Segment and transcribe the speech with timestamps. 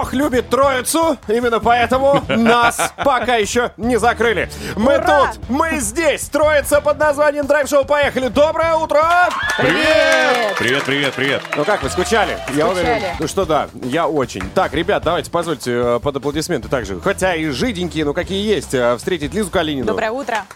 [0.00, 4.48] Бог любит троицу, именно поэтому нас пока еще не закрыли.
[4.74, 5.04] Мы Ура!
[5.34, 7.84] тут, мы здесь, троица под названием Драйв Шоу.
[7.84, 8.28] Поехали.
[8.28, 9.28] Доброе утро!
[9.58, 10.56] Привет!
[10.58, 11.42] Привет, привет, привет.
[11.54, 12.38] Ну как, вы скучали?
[12.54, 12.70] Я Скучали.
[12.70, 14.48] уверен, ну что да, я очень.
[14.54, 18.96] Так, ребят, давайте позвольте э, под аплодисменты также, хотя и жиденькие, но какие есть, э,
[18.96, 19.86] встретить Лизу Калинину.
[19.86, 20.46] Доброе утро.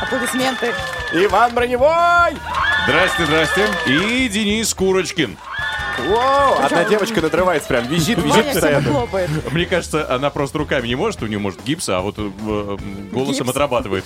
[0.00, 0.72] Аплодисменты.
[1.12, 2.38] Иван Броневой!
[2.86, 3.66] Здрасте, здрасте.
[3.86, 5.36] И Денис Курочкин.
[5.98, 9.06] Воу, одна девочка надрывается прям, визит, визит постоянно.
[9.50, 12.30] Мне кажется, она просто руками не может, у нее может гипса, а вот э,
[13.12, 13.50] голосом Гипс?
[13.50, 14.04] отрабатывает.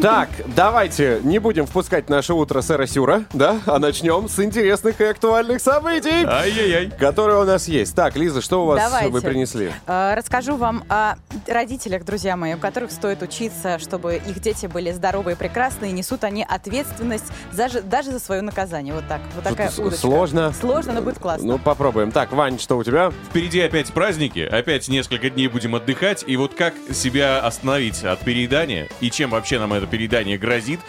[0.00, 5.04] Так, давайте не будем впускать наше утро сэра Сюра, да, а начнем с интересных и
[5.04, 6.90] актуальных событий, Ай-яй-яй.
[6.98, 7.94] которые у нас есть.
[7.94, 9.08] Так, Лиза, что у вас Давайте.
[9.10, 9.72] вы принесли?
[9.86, 11.14] Э, Расскажу вам о
[11.46, 15.92] родителях, друзья мои, у которых стоит учиться, чтобы их дети были здоровы и прекрасны, и
[15.92, 18.94] несут они ответственность за же- даже за свое наказание.
[18.94, 19.20] Вот так.
[19.34, 19.98] Вот такая С- удочка.
[20.00, 20.52] Сложно.
[20.58, 21.46] Сложно, но будет классно.
[21.46, 22.12] Ну, попробуем.
[22.12, 23.12] Так, Вань, что у тебя?
[23.30, 28.88] Впереди опять праздники, опять несколько дней будем отдыхать, и вот как себя остановить от переедания,
[29.00, 30.80] и чем вообще нам это переедание грозит,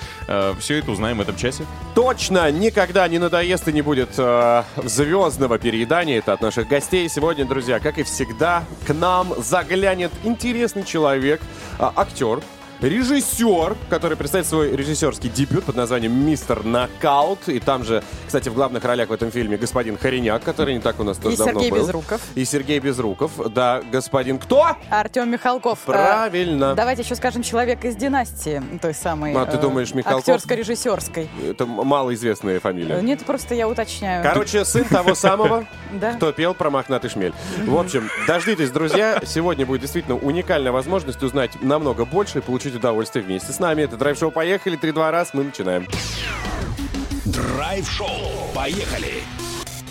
[0.59, 1.66] все это узнаем в этом часе.
[1.95, 6.19] Точно никогда не надоест и не будет э, звездного переедания.
[6.19, 7.09] Это от наших гостей.
[7.09, 11.41] Сегодня, друзья, как и всегда, к нам заглянет интересный человек,
[11.77, 12.41] а, актер,
[12.81, 17.47] режиссер, который представит свой режиссерский дебют под названием «Мистер Нокаут».
[17.47, 21.00] И там же, кстати, в главных ролях в этом фильме господин Хореняк, который не так
[21.00, 21.80] у нас тоже И давно Сергей был.
[21.80, 22.22] Безруков.
[22.35, 23.31] И Сергей Безруков.
[23.53, 24.75] Да, господин кто?
[24.89, 25.80] Артем Михалков.
[25.88, 26.75] Э, Правильно.
[26.75, 29.33] Давайте еще скажем человек из династии, той самой.
[29.33, 30.27] А, ты э, думаешь, Михалков?
[30.27, 31.27] Актерско-режиссерской.
[31.50, 33.02] Это малоизвестная Э, фамилия.
[33.02, 34.23] Нет, просто я уточняю.
[34.23, 35.66] Короче, сын того самого,
[36.17, 37.33] кто пел про мохнатый шмель.
[37.66, 39.22] В общем, дождитесь, друзья.
[39.25, 43.84] Сегодня будет действительно уникальная возможность узнать намного больше и получить удовольствие вместе с нами.
[43.84, 44.75] Это драйв-шоу «Поехали».
[44.75, 45.34] Три-два раз.
[45.34, 45.88] Мы начинаем.
[47.25, 48.07] Драйв-шоу.
[48.53, 49.24] Поехали!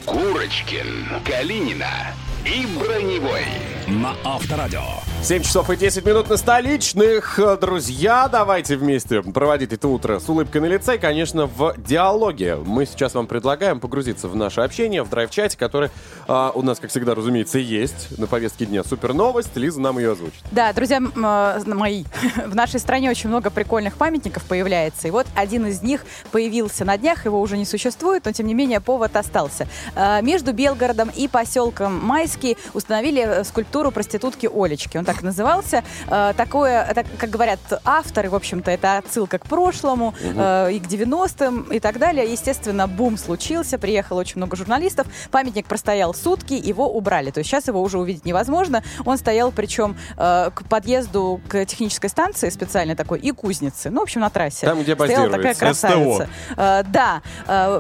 [0.05, 3.45] Курочкин, Калинина и Броневой
[3.87, 5.08] на Авторадио.
[5.21, 7.39] 7 часов и 10 минут на столичных.
[7.61, 12.55] Друзья, давайте вместе проводить это утро с улыбкой на лице и, конечно, в диалоге.
[12.55, 15.91] Мы сейчас вам предлагаем погрузиться в наше общение, в драйв-чате, который
[16.29, 18.85] а, у нас, как всегда, разумеется, есть на повестке дня.
[18.85, 19.55] Супер новость.
[19.57, 20.41] Лиза нам ее озвучит.
[20.53, 22.05] Да, друзья э, мои,
[22.47, 25.09] в нашей стране очень много прикольных памятников появляется.
[25.09, 28.55] И вот один из них появился на днях, его уже не существует, но тем не
[28.55, 29.67] менее повод остался.
[29.95, 34.97] Э, Между Белгородом и поселком Майский установили э, скульптуру проститутки Олечки.
[34.97, 35.83] Он так назывался.
[36.09, 40.85] Э, Такое, так, как говорят авторы, в общем-то, это отсылка к прошлому э, и к
[40.85, 42.31] 90-м и так далее.
[42.31, 45.07] Естественно, бум случился, приехало очень много журналистов.
[45.31, 47.31] Памятник простоял сутки, его убрали.
[47.31, 48.83] То есть сейчас его уже увидеть невозможно.
[49.07, 53.89] Он стоял, причем э, к подъезду к технической станции специальной такой и кузницы.
[53.89, 54.67] Ну, в общем, на трассе.
[54.67, 56.29] Там, где Стояла такая красавица.
[56.57, 57.23] Э, да.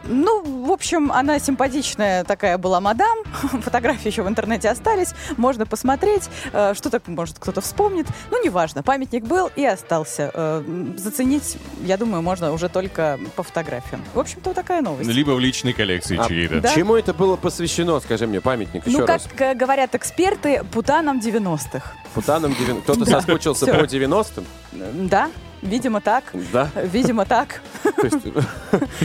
[0.06, 3.18] Ну, в общем, она симпатичная такая была мадам.
[3.62, 5.12] Фотографии еще в интернете остались.
[5.36, 6.30] Можно посмотреть.
[6.48, 8.06] Что-то, может, кто-то вспомнит.
[8.30, 8.82] Ну, неважно.
[8.84, 10.30] Памятник был и остался.
[10.32, 10.62] Э,
[10.96, 14.02] заценить, я думаю, можно уже только по фотографиям.
[14.14, 15.10] В общем-то, вот такая новость.
[15.10, 16.60] Либо в личной коллекции А чьей-то.
[16.60, 16.72] Да.
[16.74, 18.86] Чему это было посвящено, скажи мне, памятник?
[18.86, 19.28] Еще Ну, как раз.
[19.36, 21.92] э, говорят эксперты, путанам 90-х.
[22.14, 24.44] Путанам 90 Кто-то соскучился по 90-м?
[24.74, 25.30] Э, Да,
[25.60, 26.24] видимо, так.
[26.52, 26.70] Да.
[26.76, 27.60] Видимо, так.
[27.82, 28.16] То есть,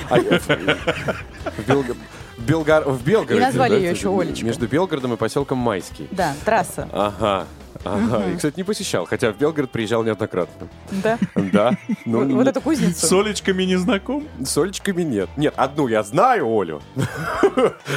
[0.09, 1.95] а, в
[2.39, 3.37] Белгар- Белгороде.
[3.37, 4.45] И назвали да, ее еще Олечка.
[4.45, 6.07] Между Белгородом и поселком Майский.
[6.11, 6.87] Да, трасса.
[6.91, 7.47] Ага.
[7.83, 8.29] Ага.
[8.29, 10.67] И, кстати, не посещал, хотя в Белгород приезжал неоднократно.
[10.91, 11.17] Да.
[11.35, 11.77] Да.
[12.05, 13.05] Ну, Вот эту кузницу.
[13.05, 14.27] С Олечками не знаком?
[14.43, 15.29] С Олечками нет.
[15.37, 16.81] Нет, одну я знаю, Олю.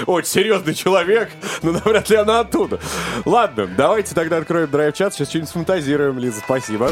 [0.07, 1.31] Очень серьезный человек,
[1.63, 2.81] но навряд ли она оттуда.
[3.25, 6.91] Ладно, давайте тогда откроем драйв-чат, сейчас что-нибудь сфантазируем, Лиза, спасибо.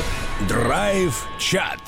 [0.49, 1.81] Драйв-чат.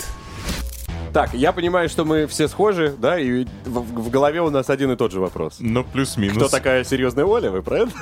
[1.17, 4.93] Так, я понимаю, что мы все схожи, да, и в, в голове у нас один
[4.93, 5.57] и тот же вопрос.
[5.61, 6.37] Ну, плюс-минус.
[6.37, 7.93] Кто такая серьезная Оля, вы про это?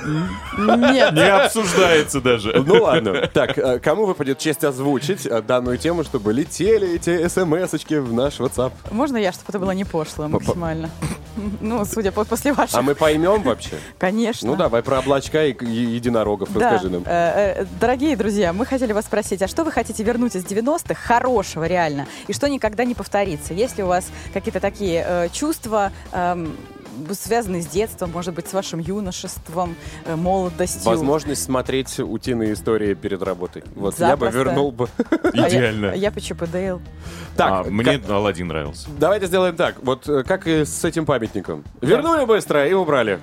[0.57, 1.13] Нет.
[1.13, 2.61] Не обсуждается даже.
[2.65, 3.29] Ну ладно.
[3.33, 8.41] Так, э, кому выпадет честь озвучить э, данную тему, чтобы летели эти смс-очки в наш
[8.41, 8.73] WhatsApp?
[8.91, 10.89] Можно я, чтобы это было не пошло максимально?
[11.61, 12.75] Ну, судя по после ваших.
[12.75, 13.77] А мы поймем вообще?
[13.97, 14.47] Конечно.
[14.49, 17.03] Ну давай про облачка и единорогов расскажи нам.
[17.05, 21.65] Э, Дорогие друзья, мы хотели вас спросить, а что вы хотите вернуть из 90-х хорошего
[21.65, 22.07] реально?
[22.27, 23.53] И что никогда не повторится?
[23.53, 26.55] Есть ли у вас какие-то такие э, чувства, эм,
[27.11, 29.75] связанные с детством, может быть, с вашим юношеством,
[30.05, 30.83] э, молодостью?
[30.85, 33.63] Возможность смотреть утиные истории перед работой.
[33.75, 34.37] Вот я бы Запросто.
[34.39, 34.89] вернул бы.
[35.11, 35.93] А Идеально.
[35.93, 36.39] Я по Чип.
[36.39, 36.79] Так,
[37.37, 38.87] А, мне Алладин нравился.
[38.97, 39.75] давайте сделаем так.
[39.83, 41.63] Вот э, как и с этим памятником.
[41.81, 43.19] Вернули быстро и убрали.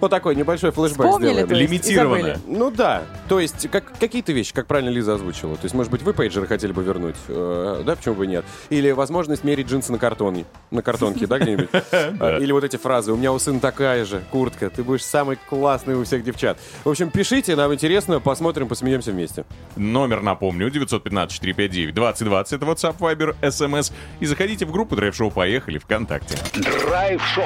[0.00, 1.48] Вот такой небольшой флешбэк Вспомнили, сделаем.
[1.48, 2.34] то есть, и Лимитированно.
[2.34, 2.38] забыли.
[2.46, 5.56] Ну да, то есть как, какие-то вещи, как правильно Лиза озвучила.
[5.56, 8.44] То есть, может быть, вы пейджеры хотели бы вернуть, э, да, почему бы и нет?
[8.68, 11.68] Или возможность мерить джинсы на картоне, на картонке, да, где-нибудь?
[12.20, 15.38] А, Или вот эти фразы, у меня у сына такая же куртка, ты будешь самый
[15.48, 16.58] классный у всех девчат.
[16.84, 19.44] В общем, пишите, нам интересно, посмотрим, посмеемся вместе.
[19.76, 23.92] Номер, напомню, 915-459-2020, это WhatsApp, Viber, SMS.
[24.20, 26.36] И заходите в группу Драйв Шоу «Поехали» ВКонтакте.
[26.54, 27.44] Драйв-шоу.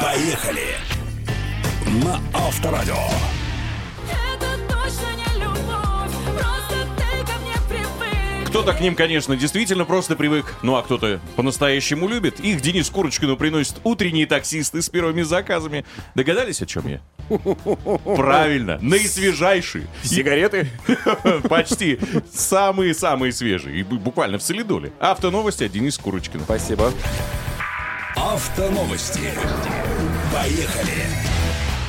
[0.00, 0.76] Поехали.
[2.04, 2.96] На Авторадио.
[4.10, 8.48] Это точно не любовь, просто ты ко мне привык.
[8.48, 12.40] Кто-то к ним, конечно, действительно просто привык, ну а кто-то по-настоящему любит.
[12.40, 15.84] Их Денис Курочкину приносит утренние таксисты с первыми заказами.
[16.14, 17.00] Догадались, о чем я?
[18.16, 19.86] Правильно, наисвежайшие.
[20.02, 20.68] Сигареты?
[21.48, 21.98] Почти
[22.34, 23.80] самые-самые свежие.
[23.80, 24.92] И бу- буквально в солидоле.
[24.98, 26.44] Автоновости от Дениса Курочкина.
[26.44, 26.92] Спасибо.
[28.16, 29.32] Автоновости.
[30.32, 30.92] Поехали.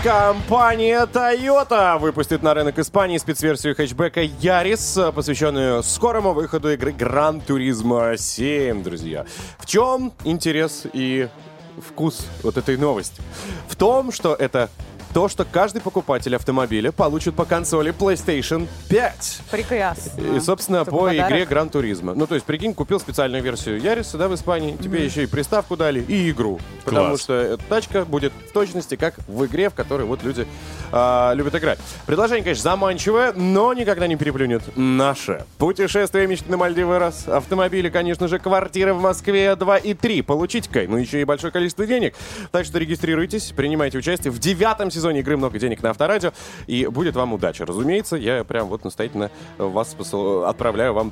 [0.04, 8.18] Компания Toyota выпустит на рынок Испании спецверсию хэтчбека Yaris, посвященную скорому выходу игры Gran Turismo
[8.18, 9.26] 7, друзья.
[9.60, 11.30] В чем интерес и
[11.78, 13.22] вкус вот этой новости?
[13.68, 14.70] В том, что это
[15.14, 19.42] то, что каждый покупатель автомобиля получит по консоли PlayStation 5.
[19.52, 20.36] Прекрасно.
[20.36, 21.32] И, собственно, Такой по подарок.
[21.32, 22.16] игре Гран Туризма.
[22.16, 24.76] Ну, то есть, прикинь, купил специальную версию Яриса, да, в Испании.
[24.76, 26.60] Тебе еще и приставку дали, и игру.
[26.84, 27.22] Потому Класс.
[27.22, 30.48] что эта тачка будет в точности, как в игре, в которой вот люди
[30.92, 31.78] а, любят играть.
[32.08, 35.46] Предложение, конечно, заманчивое, но никогда не переплюнет наше.
[35.60, 37.28] Путешествие мечты на Мальдивы раз.
[37.28, 40.24] Автомобили, конечно же, квартиры в Москве 2 и 3.
[40.24, 42.16] Получите-ка, ну, еще и большое количество денег.
[42.52, 46.32] Так что регистрируйтесь, принимайте участие в девятом сезоне игры «Много денег» на Авторадио.
[46.68, 47.66] И будет вам удача.
[47.66, 51.12] Разумеется, я прям вот настоятельно вас посыл- отправляю вам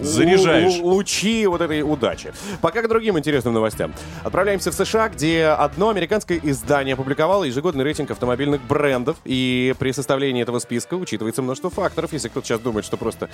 [0.00, 0.74] Заряжаешь.
[0.80, 2.32] лу- лучи вот этой удачи.
[2.60, 3.94] Пока к другим интересным новостям.
[4.24, 9.16] Отправляемся в США, где одно американское издание опубликовало ежегодный рейтинг автомобильных брендов.
[9.24, 13.28] И при составлении этого списка учитывается множество факторов, если кто-то сейчас думает, что просто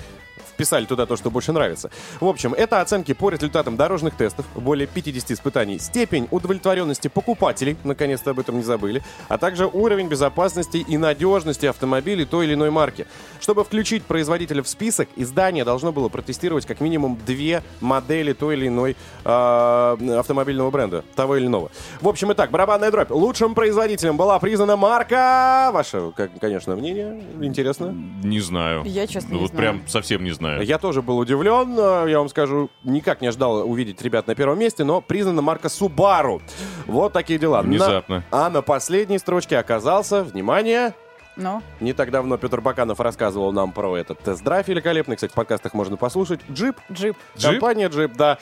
[0.53, 1.89] вписали туда то, что больше нравится.
[2.19, 8.31] В общем, это оценки по результатам дорожных тестов, более 50 испытаний, степень удовлетворенности покупателей, наконец-то
[8.31, 13.07] об этом не забыли, а также уровень безопасности и надежности автомобилей той или иной марки.
[13.39, 18.67] Чтобы включить производителя в список, издание должно было протестировать как минимум две модели той или
[18.67, 18.95] иной
[19.25, 21.69] э, автомобильного бренда, того или иного.
[22.01, 23.09] В общем, итак, барабанная дробь.
[23.11, 25.69] Лучшим производителем была признана марка...
[25.73, 27.21] Ваше, как, конечно, мнение?
[27.41, 27.95] Интересно?
[28.23, 28.83] Не знаю.
[28.85, 29.61] Я, честно, Ну, не вот знаю.
[29.77, 30.63] прям совсем не знаю.
[30.63, 34.59] Я тоже был удивлен, э, я вам скажу, никак не ожидал увидеть ребят на первом
[34.59, 36.41] месте, но признана марка Subaru.
[36.87, 37.57] Вот такие дела.
[37.63, 38.23] На- Внезапно.
[38.31, 40.93] а на последней строчке оказался, внимание,
[41.35, 45.15] Ну, не так давно Петр Баканов рассказывал нам про этот тест-драйв великолепный.
[45.15, 46.41] Кстати, в подкастах можно послушать.
[46.51, 46.77] Jeep.
[46.91, 47.17] Jeep.
[47.37, 47.51] Jeep?
[47.51, 48.37] Компания Jeep, да.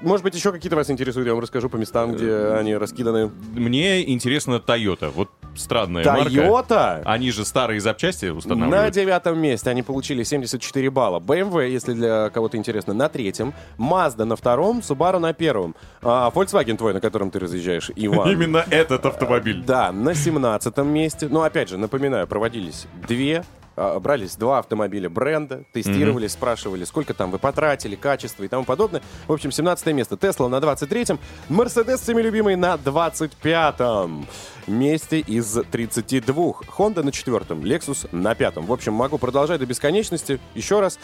[0.00, 3.30] Может быть, еще какие-то вас интересуют, я вам расскажу по местам, где они раскиданы.
[3.54, 5.10] Мне интересно Toyota.
[5.10, 6.28] Вот странная марка.
[6.30, 8.94] Toyota Они же старые запчасти на устанавливают.
[8.94, 11.18] девятом месте они получили 74 балла.
[11.18, 13.54] BMW, если для кого-то интересно, на третьем.
[13.78, 15.74] Mazda на втором, Subaru на первом.
[16.02, 18.30] А Volkswagen твой, на котором ты разъезжаешь, Иван.
[18.30, 19.62] Именно этот автомобиль.
[19.64, 21.28] Да, на 17 месте.
[21.30, 23.44] Ну, опять же, напоминаю, проводились две
[23.76, 29.02] брались два автомобиля бренда, тестировали, спрашивали, сколько там вы потратили, качество и тому подобное.
[29.26, 30.16] В общем, 17 место.
[30.16, 31.18] Тесла на 23-м,
[31.48, 34.26] Мерседес, всеми любимый, на 25-м
[34.66, 36.34] месте из 32.
[36.76, 38.66] Honda на четвертом, Lexus на пятом.
[38.66, 40.40] В общем, могу продолжать до бесконечности.
[40.54, 40.98] Еще раз.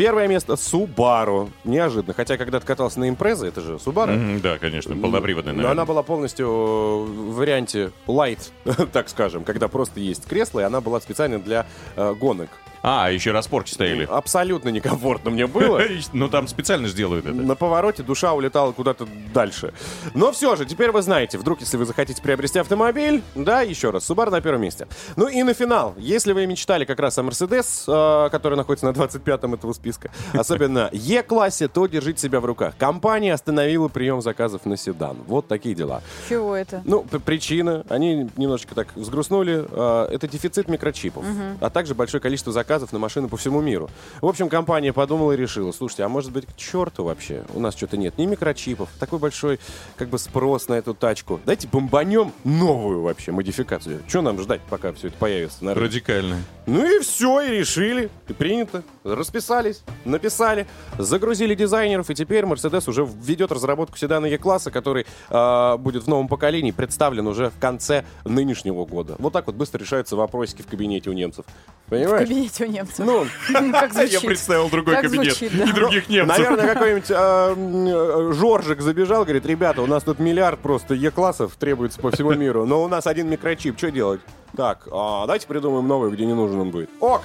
[0.00, 1.50] Первое место Subaru.
[1.64, 2.14] Неожиданно.
[2.14, 4.16] Хотя, когда ты катался на импрезе, это же Subaru.
[4.16, 5.72] Мгм, Да, конечно, полноприводный, Но наверное.
[5.72, 8.50] она была полностью в варианте light,
[8.92, 11.66] так скажем, когда просто есть кресло, и она была специально для
[11.96, 12.48] э, гонок.
[12.82, 14.08] А, еще распорки стояли.
[14.10, 15.80] Абсолютно некомфортно мне было.
[16.12, 17.34] Ну, там специально сделают это.
[17.34, 19.72] На повороте душа улетала куда-то дальше.
[20.14, 24.08] Но все же, теперь вы знаете, вдруг, если вы захотите приобрести автомобиль, да, еще раз,
[24.08, 24.88] Subaru на первом месте.
[25.16, 28.90] Ну и на финал, если вы мечтали как раз о Mercedes, э, который находится на
[28.90, 32.74] 25-м этого списка, особенно Е-классе, то держите себя в руках.
[32.78, 35.18] Компания остановила прием заказов на седан.
[35.26, 36.02] Вот такие дела.
[36.28, 36.82] Чего это?
[36.84, 41.24] Ну, причина, они немножечко так взгрустнули, э, это дефицит микрочипов,
[41.60, 43.90] а также большое количество заказов на машины по всему миру.
[44.20, 47.76] В общем, компания подумала и решила, слушайте, а может быть к черту вообще, у нас
[47.76, 49.58] что-то нет ни микрочипов, такой большой
[49.96, 51.40] как бы спрос на эту тачку.
[51.44, 54.02] Дайте бомбанем новую вообще модификацию.
[54.06, 55.96] Что нам ждать, пока все это появится на рынке?
[55.96, 56.36] Радикально.
[56.66, 58.84] Ну и все, и решили, и принято.
[59.02, 60.66] Расписались, написали,
[60.98, 66.28] загрузили дизайнеров, и теперь Mercedes уже ведет разработку седана E-класса, который э, будет в новом
[66.28, 69.16] поколении представлен уже в конце нынешнего года.
[69.18, 71.44] Вот так вот быстро решаются вопросики в кабинете у немцев.
[71.86, 72.28] В Понимаешь?
[72.28, 72.98] кабинете у немцев.
[73.06, 73.26] Ну,
[73.72, 74.20] Как Я звучит.
[74.26, 75.64] представил другой Как кабинет звучит, да.
[75.64, 76.38] и других немцев.
[76.38, 82.00] Наверное, какой-нибудь э, э, Жоржик забежал, говорит, ребята, у нас тут миллиард просто Е-классов требуется
[82.00, 84.20] по всему миру, но у нас один микрочип, что делать?
[84.56, 86.90] Так, а, давайте придумаем новый, где не нужен он будет.
[86.98, 87.22] Ок!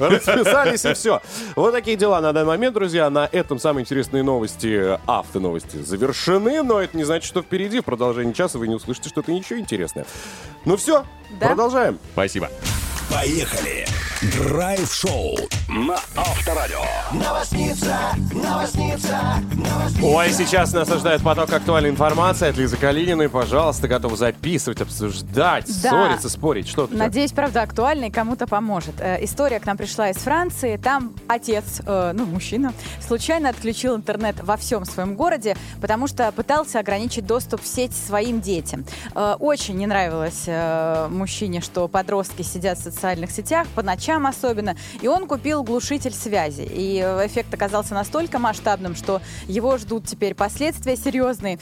[0.00, 1.20] Расписались и все.
[1.54, 3.08] Вот такие дела на данный момент, друзья.
[3.08, 8.32] На этом самые интересные новости, автоновости завершены, но это не значит, что впереди в продолжении
[8.32, 10.06] часа вы не услышите что-то ничего интересное.
[10.64, 11.04] Ну все,
[11.38, 11.46] Да.
[11.46, 12.00] продолжаем.
[12.14, 12.50] Спасибо.
[13.10, 13.86] Поехали!
[14.22, 15.36] Драйв-шоу
[15.68, 16.80] на Авторадио.
[20.02, 23.28] Ой, сейчас нас ожидает поток актуальной информации от Лизы Калининой.
[23.28, 25.90] Пожалуйста, готов записывать, обсуждать, Да.
[25.90, 26.66] ссориться, спорить.
[26.66, 26.96] Что ты?
[26.96, 28.94] Надеюсь, правда, актуальна и кому-то поможет.
[29.00, 30.78] Э, история к нам пришла из Франции.
[30.78, 32.72] Там отец, э, ну, мужчина,
[33.06, 38.40] случайно отключил интернет во всем своем городе, потому что пытался ограничить доступ в сеть своим
[38.40, 38.86] детям.
[39.14, 42.95] Э, очень не нравилось э, мужчине, что подростки сидят в социальных
[43.30, 46.62] сетях, по ночам особенно, и он купил глушитель связи.
[46.62, 51.58] И эффект оказался настолько масштабным, что его ждут теперь последствия серьезные.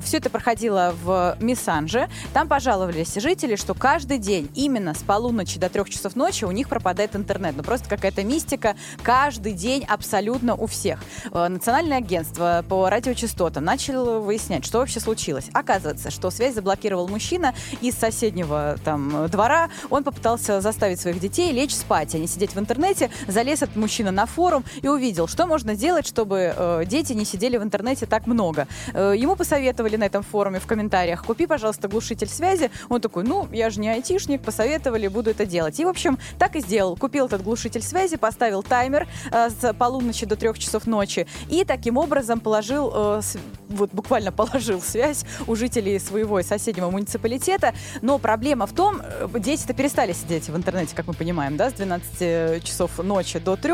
[0.00, 2.08] Все это проходило в Миссанже.
[2.32, 6.68] Там пожаловались жители, что каждый день именно с полуночи до трех часов ночи у них
[6.68, 7.54] пропадает интернет.
[7.56, 8.76] Ну просто какая-то мистика.
[9.02, 11.00] Каждый день абсолютно у всех.
[11.32, 15.46] Э, Национальное агентство по радиочастотам начало выяснять, что вообще случилось.
[15.52, 19.68] Оказывается, что связь заблокировал мужчина из соседнего там двора.
[19.90, 23.10] Он попытался заставить своих детей лечь спать, а не сидеть в интернете.
[23.26, 27.56] Залез этот мужчина на форум и увидел, что можно делать, чтобы э, дети не сидели
[27.56, 28.66] в интернете так много.
[28.92, 32.70] Э, ему посоветовали на этом форуме в комментариях, купи, пожалуйста, глушитель связи.
[32.90, 35.80] Он такой, ну, я же не айтишник, посоветовали, буду это делать.
[35.80, 36.96] И, в общем, так и сделал.
[36.96, 41.96] Купил этот глушитель связи, поставил таймер э, с полуночи до трех часов ночи и таким
[41.96, 43.38] образом положил, э, с-
[43.70, 47.72] вот буквально положил связь у жителей своего и соседнего муниципалитета.
[48.02, 51.74] Но проблема в том, э, дети-то перестали сидеть в интернете, как мы понимаем, да, с
[51.74, 53.72] 12 часов ночи до 3.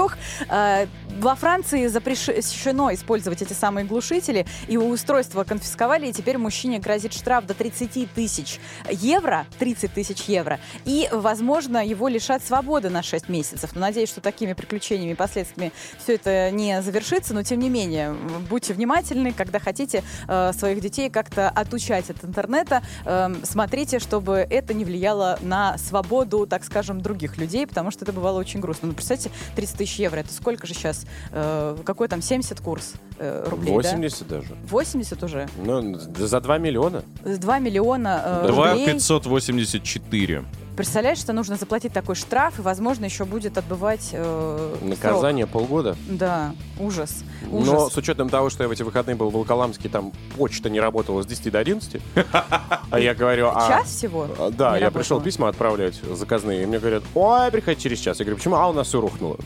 [0.48, 0.86] Э,
[1.18, 7.46] Во Франции запрещено использовать эти самые глушители, и устройство конфисковали, и теперь мужчине грозит штраф
[7.46, 8.60] до 30 тысяч
[8.90, 13.70] евро, 30 тысяч евро, и, возможно, его лишат свободы на 6 месяцев.
[13.74, 15.72] Но надеюсь, что такими приключениями и последствиями
[16.02, 18.14] все это не завершится, но тем не менее,
[18.48, 24.74] будьте внимательны, когда хотите э, своих детей как-то отучать от интернета, эм, смотрите, чтобы это
[24.74, 28.88] не влияло на свободу, так скажем, других людей, потому что это бывало очень грустно.
[28.88, 31.06] Ну, представьте, 30 тысяч евро, это сколько же сейчас?
[31.30, 33.90] Э, какой там 70 курс э, рублей, да?
[33.90, 34.48] 80 даже.
[34.68, 35.48] 80 уже?
[35.64, 37.04] Ну, да за 2 миллиона.
[37.24, 38.86] 2 миллиона э, Два рублей.
[38.86, 40.44] 584.
[40.76, 45.94] Представляешь, что нужно заплатить такой штраф, и, возможно, еще будет отбывать э, Наказание полгода.
[45.94, 46.16] срок.
[46.18, 47.22] Да, ужас.
[47.50, 47.66] Ужас.
[47.68, 50.80] Но с учетом того, что я в эти выходные был в Волоколамске, там почта не
[50.80, 52.00] работала с 10 до 11.
[52.90, 53.68] А я говорю, а...
[53.68, 54.26] Час всего?
[54.38, 58.18] а, Да, я пришел письма отправлять заказные, и мне говорят, ой, приходи через час.
[58.18, 58.56] Я говорю, почему?
[58.56, 59.36] А у нас все рухнуло.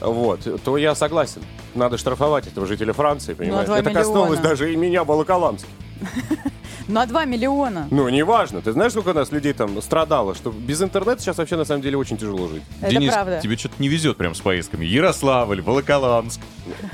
[0.00, 1.42] Вот, то я согласен.
[1.74, 3.62] Надо штрафовать этого жителя Франции, понимаешь?
[3.62, 4.48] Ну, два Это коснулось миллиона.
[4.48, 5.68] даже и меня в Волоколамске.
[6.88, 7.88] На 2 миллиона.
[7.90, 8.62] Ну, неважно.
[8.62, 10.34] Ты знаешь, сколько у нас людей там страдало?
[10.34, 12.62] Что без интернета сейчас вообще на самом деле очень тяжело жить.
[12.80, 13.40] Это Денис, правда.
[13.42, 14.84] тебе что-то не везет прям с поездками.
[14.84, 16.40] Ярославль, Волоколамск.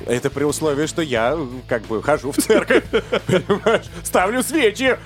[0.06, 1.36] Это при условии, что я
[1.68, 2.84] как бы хожу в церковь?
[4.02, 4.96] Ставлю свечи.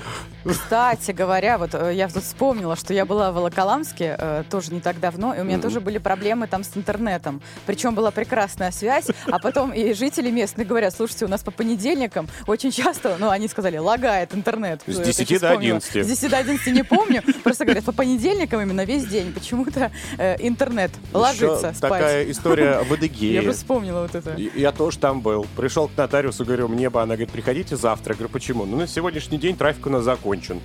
[0.49, 4.81] Кстати говоря, вот э, я тут вспомнила, что я была в Волоколамске э, тоже не
[4.81, 7.43] так давно, и у меня тоже были проблемы там с интернетом.
[7.66, 12.28] Причем была прекрасная связь, а потом и жители местные говорят, слушайте, у нас по понедельникам
[12.47, 14.75] очень часто, ну, они сказали, лагает интернет.
[14.87, 15.76] С Я 10 щас до вспомнила.
[15.78, 16.04] 11.
[16.04, 20.37] С 10 до 11 не помню, просто говорят, по понедельникам именно весь день почему-то э,
[20.40, 21.90] интернет ложится спать.
[21.92, 23.42] такая история в Я Адыгее.
[23.42, 24.37] бы вспомнила вот это.
[24.37, 25.47] Я тоже там был.
[25.56, 28.12] Пришел к нотариусу, говорю, мне бы, она говорит, приходите завтра.
[28.12, 28.64] Я говорю, почему?
[28.64, 30.61] Ну, на сегодняшний день трафик у нас закончен.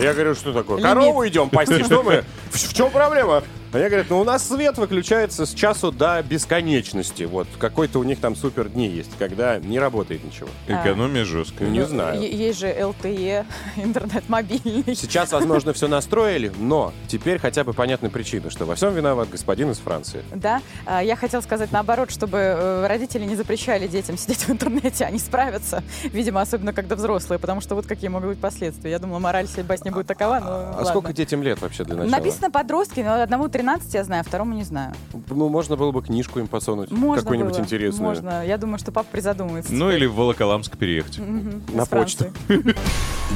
[0.00, 0.80] Я говорю, что такое?
[0.82, 2.24] Корову идем пасти, что мы?
[2.50, 3.42] В чем проблема?
[3.74, 7.22] А я говорю, ну у нас свет выключается с часу до бесконечности.
[7.22, 10.48] Вот какой-то у них там супер дни есть, когда не работает ничего.
[10.68, 11.70] Экономия жесткая.
[11.70, 12.20] Не знаю.
[12.20, 14.94] Е- Есть же LTE, интернет мобильный.
[14.94, 19.70] Сейчас, возможно, все настроили, но теперь хотя бы понятна причина, что во всем виноват господин
[19.70, 20.22] из Франции.
[20.34, 25.06] Да, А, я хотела сказать наоборот, чтобы э, родители не запрещали детям сидеть в интернете,
[25.06, 28.90] они справятся, видимо, особенно когда взрослые, потому что вот какие могут быть последствия.
[28.90, 30.84] Я думала, мораль всей басни будет такова, но А ладно.
[30.84, 32.10] сколько детям лет вообще для начала?
[32.18, 33.61] Написано подростки, но одному 13
[33.92, 34.94] я знаю, а второму не знаю.
[35.28, 38.08] Ну, можно было бы книжку им подсунуть, Можно какую-нибудь было, интересную.
[38.08, 38.46] Можно.
[38.46, 39.72] Я думаю, что папа призадумается.
[39.72, 41.18] Ну или в Волоколамск переехать.
[41.18, 42.26] Мгм, на почту.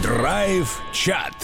[0.02, 1.34] Драйв-чат.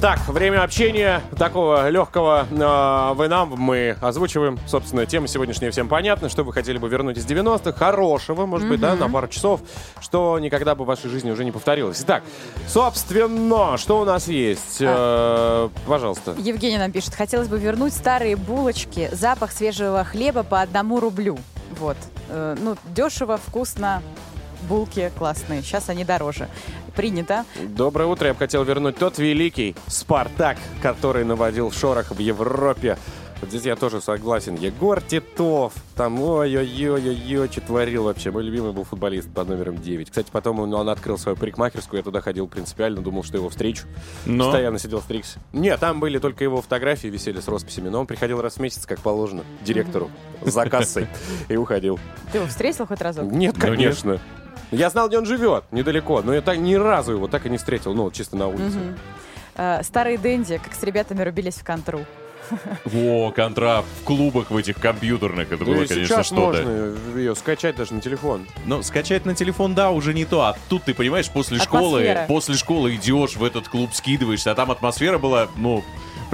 [0.00, 4.58] Так, время общения такого легкого э, вы нам, мы озвучиваем.
[4.66, 6.28] Собственно, тема сегодняшняя всем понятна.
[6.28, 7.72] Что вы хотели бы вернуть из 90-х?
[7.72, 9.60] Хорошего, может быть, да, на пару часов,
[10.00, 12.02] что никогда бы в вашей жизни уже не повторилось.
[12.02, 12.22] Итак,
[12.68, 14.78] собственно, что у нас есть?
[14.80, 16.34] Э, пожалуйста.
[16.36, 21.38] Евгений нам пишет, хотелось бы вернуть старые булочки, запах свежего хлеба по одному рублю.
[21.78, 21.96] Вот.
[22.28, 24.02] Э, ну, дешево, вкусно,
[24.64, 25.62] булки классные.
[25.62, 26.48] Сейчас они дороже.
[26.96, 27.44] Принято.
[27.62, 28.26] Доброе утро.
[28.28, 32.98] Я бы хотел вернуть тот великий Спартак, который наводил шорох в Европе.
[33.40, 34.54] Вот Здесь я тоже согласен.
[34.54, 35.74] Егор Титов.
[35.96, 38.30] Там ой-ой-ой-ой-ой, что творил вообще.
[38.30, 40.08] Мой любимый был футболист под номером 9.
[40.08, 41.98] Кстати, потом он, он открыл свою парикмахерскую.
[41.98, 43.84] Я туда ходил принципиально, думал, что его встречу.
[44.24, 44.44] Но?
[44.44, 45.40] Постоянно сидел стригся.
[45.52, 47.88] Нет, там были только его фотографии, висели с росписями.
[47.88, 50.10] Но он приходил раз в месяц, как положено, директору
[50.42, 51.08] за кассой.
[51.48, 51.98] И уходил.
[52.32, 53.24] Ты его встретил хоть разок?
[53.24, 53.76] Нет, Ну, нет.
[53.76, 54.20] конечно.
[54.74, 57.58] Я знал, где он живет, недалеко, но я так ни разу его так и не
[57.58, 58.78] встретил, ну, чисто на улице.
[58.78, 58.98] Мгм.
[59.56, 62.00] Э, старые Дэнди, как с ребятами рубились в контру.
[62.84, 65.50] Во, контра в клубах в этих компьютерных.
[65.50, 66.62] Это Ну было, и конечно, сейчас что-то.
[66.62, 68.46] можно ее скачать даже на телефон.
[68.66, 70.42] Но скачать на телефон, да, уже не то.
[70.42, 72.26] А тут ты понимаешь, после школы, Атмосфера.
[72.28, 75.82] после школы идешь в этот клуб, скидываешься, а там атмосфера была, ну,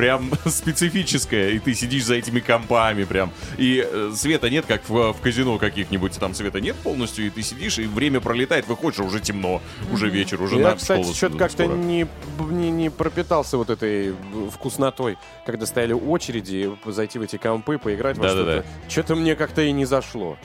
[0.00, 3.30] прям специфическая, и ты сидишь за этими компами прям.
[3.58, 7.42] И э, света нет, как в, в казино каких-нибудь, там света нет полностью, и ты
[7.42, 9.60] сидишь, и время пролетает, выходишь, а уже темно,
[9.92, 12.06] уже вечер, уже Я, на кстати, что-то как-то не,
[12.50, 14.14] не, не пропитался вот этой
[14.50, 18.62] вкуснотой, когда стояли очереди, зайти в эти компы, поиграть во Да-да-да.
[18.62, 18.90] что-то.
[18.90, 20.38] Что-то мне как-то и не зашло.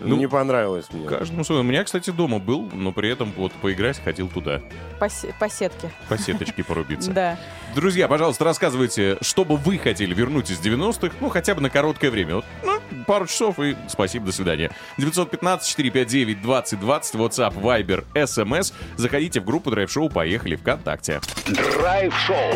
[0.00, 1.06] Ну, не понравилось мне.
[1.08, 1.60] Каждому свое.
[1.62, 4.60] У меня, кстати, дома был, но при этом вот поиграть ходил туда,
[4.98, 5.90] По, се- по сетке.
[6.08, 7.10] по сеточке порубиться.
[7.18, 7.36] Да.
[7.74, 12.10] Друзья, пожалуйста, рассказывайте, что бы вы хотели вернуть из 90-х, ну, хотя бы на короткое
[12.10, 12.36] время.
[12.36, 14.70] Вот, ну, пару часов и спасибо, до свидания.
[14.98, 16.42] 915-459-2020,
[16.82, 18.72] WhatsApp, Viber, SMS.
[18.96, 21.20] Заходите в группу Драйв Шоу «Поехали» ВКонтакте.
[21.46, 22.54] Драйв-шоу.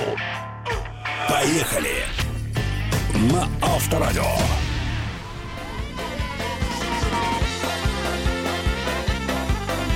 [1.29, 2.05] Поехали.
[3.33, 4.25] На Авторадио.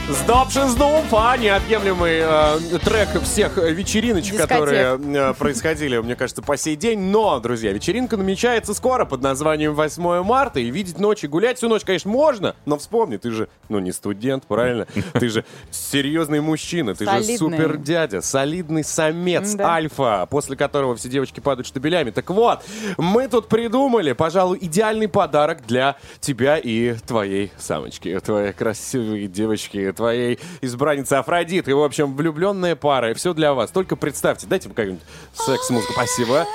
[0.08, 4.48] Сдобшин Сдумфа, неотъемлемый э, трек всех вечериночек, Дискотек.
[4.60, 7.00] которые э, происходили, мне кажется, по сей день.
[7.00, 10.60] Но, друзья, вечеринка намечается скоро под названием 8 марта.
[10.60, 12.54] И видеть ночь и гулять всю ночь, конечно, можно.
[12.66, 14.86] Но вспомни, ты же, ну, не студент, правильно?
[15.14, 17.38] Ты же серьезный мужчина, ты же Солидный.
[17.38, 19.74] супер дядя, солидный самец, Да.
[19.74, 22.10] альфа, после которого все девочки падают штабелями.
[22.10, 22.60] Так вот,
[22.96, 30.38] мы тут придумали, пожалуй, идеальный подарок для тебя и твоей самочки, твоей красивой девочки, твоей
[30.60, 31.74] избранницы Афродиты.
[31.74, 33.70] В общем, влюбленная пара, и все для вас.
[33.70, 35.02] Только представьте, дайте какую-нибудь
[35.34, 35.92] секс-музыку.
[35.92, 36.46] Спасибо.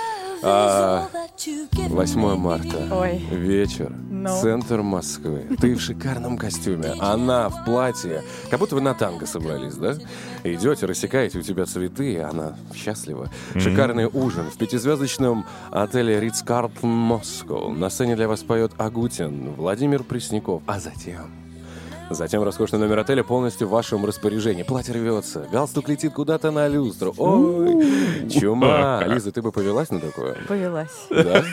[0.44, 1.08] А,
[1.90, 2.88] 8 марта.
[2.92, 3.18] Ой.
[3.32, 3.92] Вечер.
[4.10, 4.42] Ну.
[4.42, 5.46] Центр Москвы.
[5.60, 6.94] Ты в шикарном костюме.
[7.00, 8.24] Она в платье.
[8.50, 9.96] Как будто вы на танго собрались, да?
[10.44, 13.30] Идете, рассекаете, у тебя цветы, и она счастлива.
[13.56, 17.70] Шикарный ужин в пятизвездочном отеле Ридс Карлтон Москва.
[17.70, 20.64] На сцене для вас поет Агутин, Владимир Пресняков.
[20.66, 21.41] А затем...
[22.14, 24.64] Затем роскошный номер отеля полностью в вашем распоряжении.
[24.64, 27.14] Платье рвется, галстук летит куда-то на люстру.
[27.18, 29.04] Ой, чума.
[29.06, 30.36] Лиза, ты бы повелась на такое?
[30.48, 30.90] Повелась.
[31.10, 31.44] Да?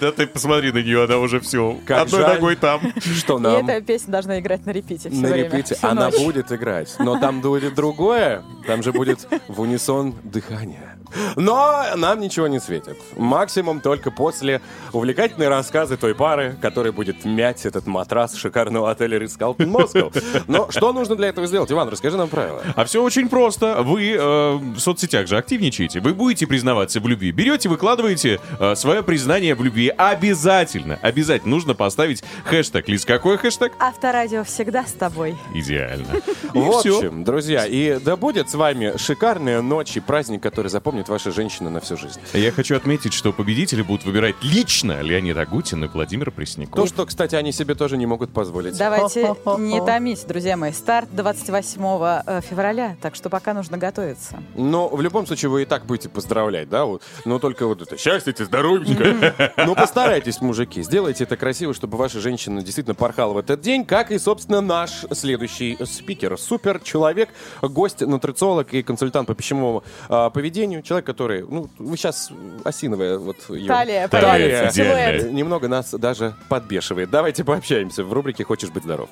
[0.00, 1.76] Да ты посмотри на нее, она уже все.
[1.88, 2.80] Одной ногой там.
[3.00, 3.68] Что И нам?
[3.68, 5.76] эта песня должна играть на репите На репите.
[5.82, 6.94] Она будет играть.
[6.98, 8.42] Но там будет другое.
[8.66, 10.96] Там же будет в унисон дыхание.
[11.36, 12.96] Но нам ничего не светит.
[13.16, 14.60] Максимум только после
[14.92, 19.68] увлекательной рассказы той пары, которая будет мять этот матрас шикарного отеля Ридс Карлтон
[20.06, 20.40] Москва.
[20.46, 21.70] Но что нужно для этого сделать?
[21.70, 22.62] Иван, расскажи нам правила.
[22.74, 23.82] А все очень просто.
[23.82, 26.00] Вы э, в соцсетях же активничаете.
[26.00, 27.32] Вы будете признаваться в любви.
[27.32, 29.88] Берете, выкладываете э, свое признание в любви.
[29.88, 32.88] Обязательно, обязательно нужно поставить хэштег.
[32.88, 33.72] Лиз, какой хэштег?
[33.78, 35.36] Авторадио всегда с тобой.
[35.54, 36.06] Идеально.
[36.54, 41.32] В общем, друзья, и да будет с вами шикарная ночь и праздник, который запомнит ваша
[41.32, 42.20] женщина на всю жизнь.
[42.32, 46.76] Я хочу отметить, что победители будут выбирать лично Леонид Агутин и Владимир Пресняков.
[46.76, 48.76] То, что, кстати, они себе тоже не могут позволить.
[48.78, 50.72] Давайте не томить, друзья мои.
[50.72, 51.82] Старт 28
[52.26, 54.42] э, февраля, так что пока нужно готовиться.
[54.54, 56.84] Но в любом случае вы и так будете поздравлять, да?
[56.84, 57.02] Вот.
[57.24, 59.52] Но только вот это счастье, здоровенько.
[59.56, 64.10] Ну постарайтесь, мужики, сделайте это красиво, чтобы ваша женщина действительно порхала в этот день, как
[64.10, 66.38] и, собственно, наш следующий спикер.
[66.38, 67.28] Супер человек,
[67.60, 70.82] гость, нутрициолог и консультант по пищевому а, поведению.
[70.82, 72.30] Человек, который, ну, вы сейчас
[72.64, 73.68] осиновая вот ее...
[73.68, 75.32] Талия, Талия, силуэт.
[75.32, 77.10] Немного нас даже подбешивает.
[77.10, 79.08] Давайте пообщаемся в рубрике «Хочешь быть здоров».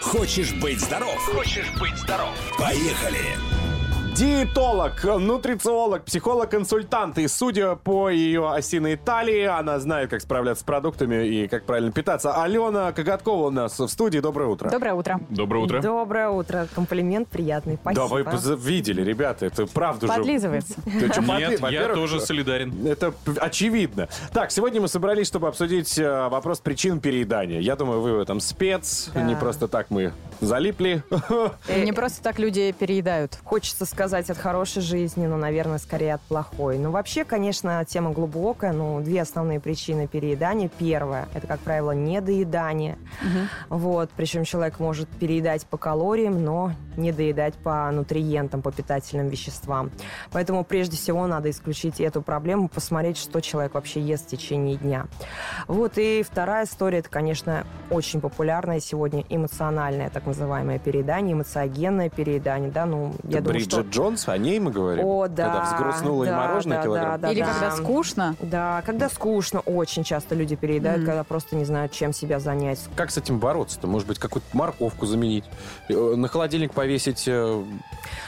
[0.00, 1.18] Хочешь быть здоров?
[1.34, 2.34] Хочешь быть здоров?
[2.58, 3.36] Поехали.
[4.16, 7.18] Диетолог, нутрициолог, психолог-консультант.
[7.18, 11.92] И судя по ее осиной талии, она знает, как справляться с продуктами и как правильно
[11.92, 12.32] питаться.
[12.42, 14.20] Алена Коготкова у нас в студии.
[14.20, 14.70] Доброе утро.
[14.70, 15.20] Доброе утро.
[15.28, 15.82] Доброе утро.
[15.82, 16.66] Доброе утро.
[16.74, 17.76] Комплимент приятный.
[17.78, 18.08] Спасибо.
[18.08, 20.12] Да, вы видели, ребята, это правда же.
[20.14, 20.76] Подлизывается.
[20.82, 22.86] Ты чё, подли- Нет, я тоже солидарен.
[22.86, 24.08] Это очевидно.
[24.32, 27.60] Так, сегодня мы собрались, чтобы обсудить э, вопрос причин переедания.
[27.60, 29.10] Я думаю, вы в этом спец.
[29.12, 29.20] Да.
[29.20, 31.02] Не просто так мы залипли.
[31.68, 33.38] Не просто так люди переедают.
[33.44, 36.78] Хочется сказать от хорошей жизни, но, наверное, скорее от плохой.
[36.78, 38.72] Ну, вообще, конечно, тема глубокая.
[38.72, 40.70] Ну, две основные причины переедания.
[40.78, 42.98] Первое, это, как правило, недоедание.
[43.68, 49.90] Вот, причем человек может переедать по калориям, но не доедать по нутриентам, по питательным веществам.
[50.32, 55.06] Поэтому, прежде всего, надо исключить эту проблему, посмотреть, что человек вообще ест в течение дня.
[55.66, 62.70] Вот, и вторая история, это, конечно, очень популярное сегодня эмоциональное, так называемое переедание, эмоциогенное переедание,
[62.70, 63.84] да, ну, я думаю, что...
[63.96, 65.06] Джонс, о ней мы говорим?
[65.06, 65.44] О, да.
[65.46, 67.20] Когда взгрустнула и да, мороженое да, килограмм?
[67.20, 67.46] да, Или да.
[67.52, 68.36] когда скучно.
[68.40, 71.06] Да, когда скучно, очень часто люди переедают, Мгм.
[71.06, 72.78] когда просто не знают, чем себя занять.
[72.94, 73.86] Как с этим бороться-то?
[73.86, 75.44] Может быть, какую-то морковку заменить?
[75.88, 77.24] Э, На холодильник повесить?
[77.26, 77.64] э,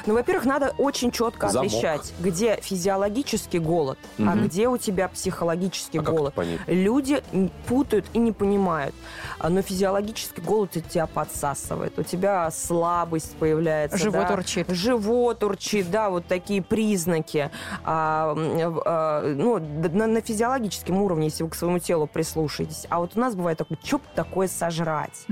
[0.07, 1.69] Ну, во-первых, надо очень четко Замок.
[1.71, 4.47] отличать, где физиологический голод, а Мгм.
[4.47, 6.35] где у тебя психологический а голод.
[6.67, 7.23] Люди
[7.67, 8.95] путают и не понимают.
[9.39, 11.99] А, Но физиологический голод у тебя подсасывает.
[11.99, 13.99] У тебя слабость появляется.
[13.99, 14.71] Живот да, урчит.
[14.71, 15.58] Живот урчит,
[15.91, 17.51] да, вот такие признаки.
[17.85, 22.87] А, а, ну, на, на физиологическом уровне, если вы к своему телу прислушаетесь.
[22.89, 25.27] А вот у нас бывает такое, что такое сожрать?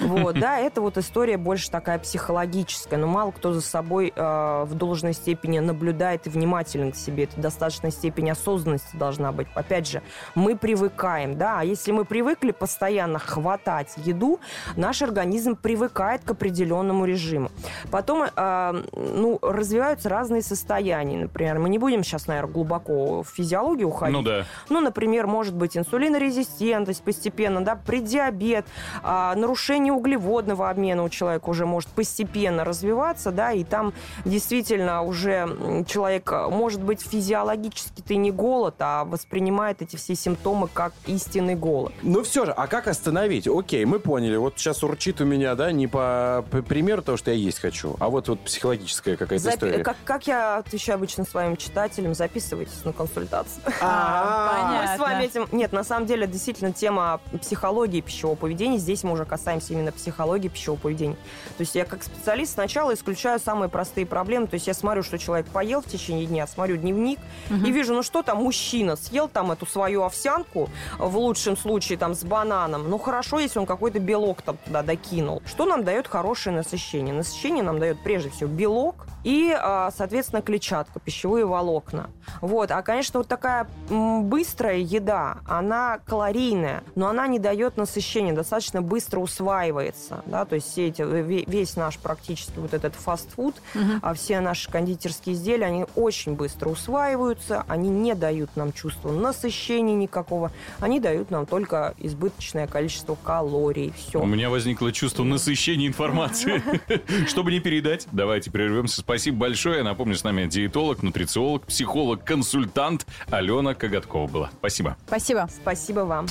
[0.00, 2.98] Вот, да, это вот история больше такая психологическая.
[2.98, 7.24] Но мало кто за собой э, в должной степени наблюдает и внимателен к себе.
[7.24, 9.46] Это достаточная степень осознанности должна быть.
[9.54, 10.02] Опять же,
[10.34, 14.40] мы привыкаем, да, а если мы привыкли постоянно хватать еду,
[14.76, 17.50] наш организм привыкает к определенному режиму.
[17.90, 21.18] Потом, э, ну, развиваются разные состояния.
[21.18, 24.16] Например, мы не будем сейчас, наверное, глубоко в физиологию уходить.
[24.16, 24.44] Ну да.
[24.68, 28.66] Ну, например, может быть инсулинорезистентность постепенно, да, предиабет,
[29.02, 33.92] а, нарушение углеводного обмена у человека уже может постепенно развиваться, да, и там
[34.24, 40.68] действительно уже человек, а, может быть, физиологически ты не голод, а воспринимает эти все симптомы
[40.72, 41.92] как истинный голод.
[42.02, 43.46] Ну все же, а как остановить?
[43.46, 44.36] Окей, мы поняли.
[44.36, 47.96] Вот сейчас урчит у меня, да, не по, по примеру того, что я есть хочу,
[48.00, 49.84] а вот вот психологическая какая-то Запи- история.
[49.84, 53.62] Как, как я отвечаю обычно своим читателям, записывайтесь на консультацию.
[53.80, 55.48] А, Мы с вами этим...
[55.52, 58.78] Нет, на самом деле, действительно, тема психологии пищевого поведения.
[58.78, 61.16] Здесь мы уже касаемся именно психологии пищевого поведения.
[61.56, 64.46] То есть я как специалист сначала исключаю самые простые проблемы.
[64.46, 67.18] То есть я смотрю, что человек поел в течение дня, смотрю дневник
[67.50, 72.14] и вижу, ну что там мужчина съел там эту свою овсянку, в лучшем случае там
[72.14, 72.88] с бананом.
[72.88, 75.42] Ну хорошо, если он какой-то белок там туда докинул.
[75.46, 77.14] Что нам дает хорошее насыщение?
[77.14, 82.10] Насыщение нам дает прежде всего белок и, а, соответственно, клетчатка, пищевые волокна.
[82.40, 82.70] Вот.
[82.70, 89.20] А, конечно, вот такая быстрая еда, она калорийная, но она не дает насыщения, достаточно быстро
[89.20, 90.22] усваивается.
[90.26, 90.44] Да?
[90.44, 93.56] То есть все эти, ве- весь наш практически вот этот фастфуд,
[94.02, 99.94] а все наши кондитерские изделия, они очень быстро усваиваются, они не дают нам чувства насыщения
[99.94, 103.92] никакого, они дают нам только избыточное количество калорий.
[103.96, 104.20] Все.
[104.20, 106.62] У меня возникло чувство насыщения информации.
[107.26, 109.00] Чтобы не передать, давайте прервемся.
[109.00, 109.82] Спасибо большое.
[109.82, 114.50] Напомню, с нами диетолог, нутрициолог, психолог, консультант Алена Коготкова была.
[114.58, 114.96] Спасибо.
[115.06, 115.48] Спасибо.
[115.62, 116.26] Спасибо вам.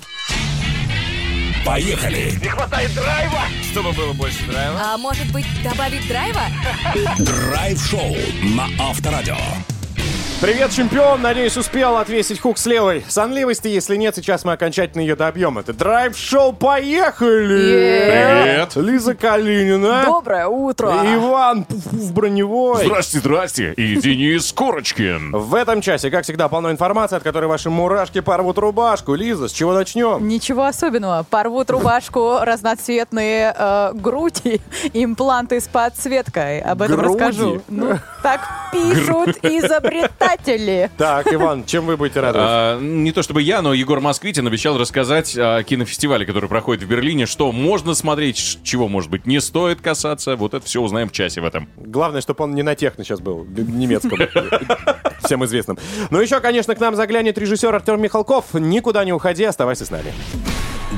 [1.65, 2.31] Поехали!
[3.71, 4.79] Чтобы было больше драйва.
[4.81, 6.43] А может быть, добавить драйва?
[7.19, 8.15] Драйв-шоу
[8.55, 9.35] на Авторадио.
[10.41, 11.21] Привет, чемпион!
[11.21, 13.03] Надеюсь, успел отвесить хук с левой.
[13.09, 15.57] Сонливости, если нет, сейчас мы окончательно ее добьем.
[15.57, 18.73] Это драйв-шоу «Поехали!» Привет.
[18.77, 20.03] Лиза Калинина.
[20.05, 20.91] Доброе утро.
[21.13, 22.85] Иван Пуф Броневой.
[22.85, 23.73] Здрасте, здрасте.
[23.73, 25.33] И Денис Курочкин.
[25.33, 29.15] В этом часе, как всегда, полно информации, от которой ваши мурашки порвут рубашку.
[29.15, 30.25] Лиза, с чего начнем?
[30.25, 31.23] Ничего особенного.
[31.29, 34.61] Порвут рубашку разноцветные э, груди,
[34.93, 36.61] импланты с подсветкой.
[36.61, 37.19] Об этом Груди?
[37.19, 37.61] расскажу.
[37.67, 38.39] Ну, так
[38.71, 40.28] пишут изобретатели.
[40.97, 42.47] Так, Иван, чем вы будете радовать?
[42.49, 46.87] А, не то чтобы я, но Егор Москвитин обещал рассказать о кинофестивале, который проходит в
[46.87, 50.35] Берлине, что можно смотреть, чего, может быть, не стоит касаться.
[50.35, 51.69] Вот это все узнаем в часе в этом.
[51.77, 54.19] Главное, чтобы он не на техно сейчас был, немецком.
[55.23, 55.77] Всем известным.
[56.09, 58.53] Ну еще, конечно, к нам заглянет режиссер Артем Михалков.
[58.53, 60.13] Никуда не уходи, оставайся с нами.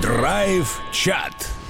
[0.01, 1.60] Драйв-чат.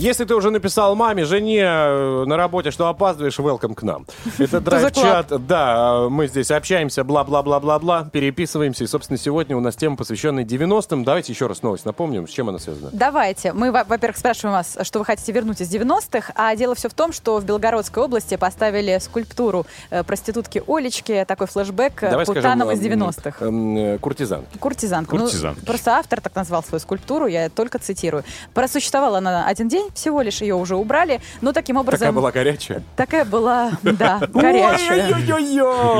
[0.00, 4.06] Если ты уже написал маме, жене э, на работе, что опаздываешь, welcome к нам.
[4.38, 5.46] Это драйв-чат.
[5.46, 8.84] Да, мы здесь общаемся, бла-бла-бла-бла-бла, переписываемся.
[8.84, 11.04] И, собственно, сегодня у нас тема, посвященная 90-м.
[11.04, 12.88] Давайте еще раз новость напомним, с чем она связана.
[12.94, 13.52] Давайте.
[13.52, 16.94] Мы, во- во-первых, спрашиваем вас, что вы хотите вернуть из 90-х, а дело все в
[16.94, 22.68] том, что в Белгородской области поставили скульптуру э, проститутки Олечки, такой флешбэк э, Давай Путаном
[22.68, 23.44] скажем, из эм, 90-х.
[23.44, 24.44] эм, э, Куртизан.
[24.58, 25.14] Куртизанка.
[25.14, 25.28] Ну,
[25.66, 28.24] просто автор так назвал свою скульптуру, я только цитирую.
[28.54, 32.00] Просуществовала она один день, всего лишь ее уже убрали, но таким образом...
[32.00, 32.82] Такая была горячая.
[32.96, 35.08] Такая была, да, горячая.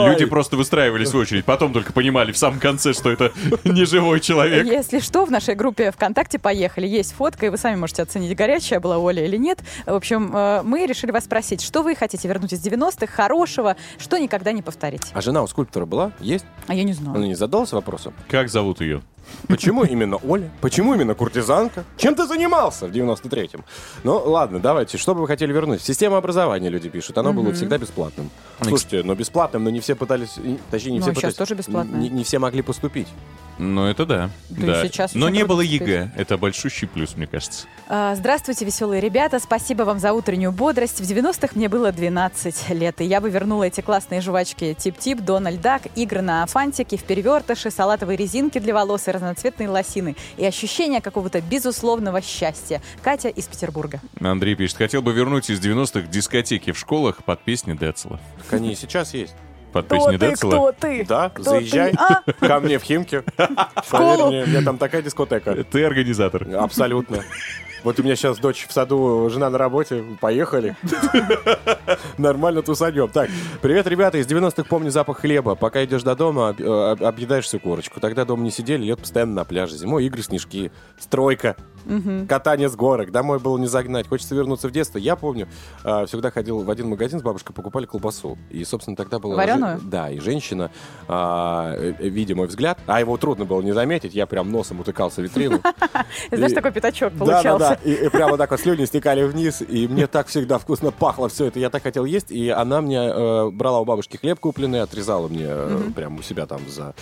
[0.08, 3.32] Люди просто выстраивались в очередь, потом только понимали в самом конце, что это
[3.64, 4.66] не живой человек.
[4.66, 8.80] Если что, в нашей группе ВКонтакте «Поехали» есть фотка, и вы сами можете оценить, горячая
[8.80, 9.58] была Оля или нет.
[9.86, 14.18] В общем, э, мы решили вас спросить, что вы хотите вернуть из 90-х, хорошего, что
[14.18, 15.02] никогда не повторить.
[15.12, 16.12] А жена у скульптора была?
[16.20, 16.44] Есть?
[16.66, 17.20] А я не Он знаю.
[17.24, 18.14] не задался вопросом?
[18.28, 19.02] Как зовут ее?
[19.48, 20.50] Почему именно Оля?
[20.60, 21.84] Почему именно куртизанка?
[21.96, 23.64] Чем ты занимался в 93-м?
[24.04, 24.98] Ну, ладно, давайте.
[24.98, 25.82] Что бы вы хотели вернуть?
[25.82, 27.18] Система образования, люди пишут.
[27.18, 28.30] Оно было всегда бесплатным.
[28.62, 30.38] Слушайте, но бесплатным, но не все пытались...
[30.70, 31.34] Точнее, не Ну, все а пытались...
[31.34, 32.00] тоже бесплатное.
[32.00, 33.08] Не, не все могли поступить.
[33.60, 34.30] Ну, это да.
[34.48, 35.60] Да и сейчас Но не было.
[35.60, 36.12] ЕГЭ.
[36.16, 37.66] Это большущий плюс, мне кажется.
[37.88, 39.38] А, Здравствуйте, веселые ребята.
[39.38, 41.00] Спасибо вам за утреннюю бодрость.
[41.00, 45.60] В 90-х мне было 12 лет, и я бы вернула эти классные жвачки Тип-Тип, Дональд
[45.60, 50.16] Дак, игры на фантике, в перевертыше, салатовые резинки для волос и разноцветные лосины.
[50.38, 52.80] И ощущение какого-то безусловного счастья.
[53.02, 54.00] Катя из Петербурга.
[54.20, 58.18] Андрей пишет, хотел бы вернуть из 90-х дискотеки в школах под песни Децела.
[58.38, 59.34] Так они и сейчас есть.
[59.72, 60.72] Под песни Децела.
[60.72, 61.04] ты?
[61.06, 61.98] Да, Кто заезжай ты?
[61.98, 62.22] А?
[62.46, 63.22] ко мне в Химки.
[63.90, 65.64] Поверь мне, у меня там такая дискотека.
[65.64, 66.46] Ты организатор.
[66.56, 67.18] Абсолютно.
[67.82, 70.04] Вот у меня сейчас дочь в саду, жена на работе.
[70.20, 70.76] Поехали.
[72.18, 73.08] Нормально тусанем.
[73.08, 73.30] Так,
[73.62, 74.18] привет, ребята.
[74.18, 75.54] Из 90-х помню запах хлеба.
[75.54, 77.98] Пока идешь до дома, э, об- объедаешь всю корочку.
[78.00, 79.76] Тогда дома не сидели, лет постоянно на пляже.
[79.76, 81.56] Зимой игры, снежки, стройка,
[82.28, 83.10] катание с горок.
[83.10, 84.08] Домой было не загнать.
[84.08, 84.98] Хочется вернуться в детство.
[84.98, 85.48] Я помню,
[85.84, 88.38] э, всегда ходил в один магазин с бабушкой, покупали колбасу.
[88.50, 89.36] И, собственно, тогда было...
[89.36, 89.80] Вареную?
[89.82, 90.70] Да, и женщина,
[91.08, 95.20] а, э, видя мой взгляд, а его трудно было не заметить, я прям носом утыкался
[95.20, 95.60] в витрину.
[96.32, 97.42] Знаешь, такой пятачок Да, да, да.
[97.42, 97.78] получался.
[97.84, 101.58] И, прямо так вот слюни стекали вниз, и мне так всегда вкусно пахло все это.
[101.58, 105.46] Я так хотел есть, и она мне э, брала у бабушки хлеб купленный, отрезала мне
[105.48, 106.94] э, прямо у себя там за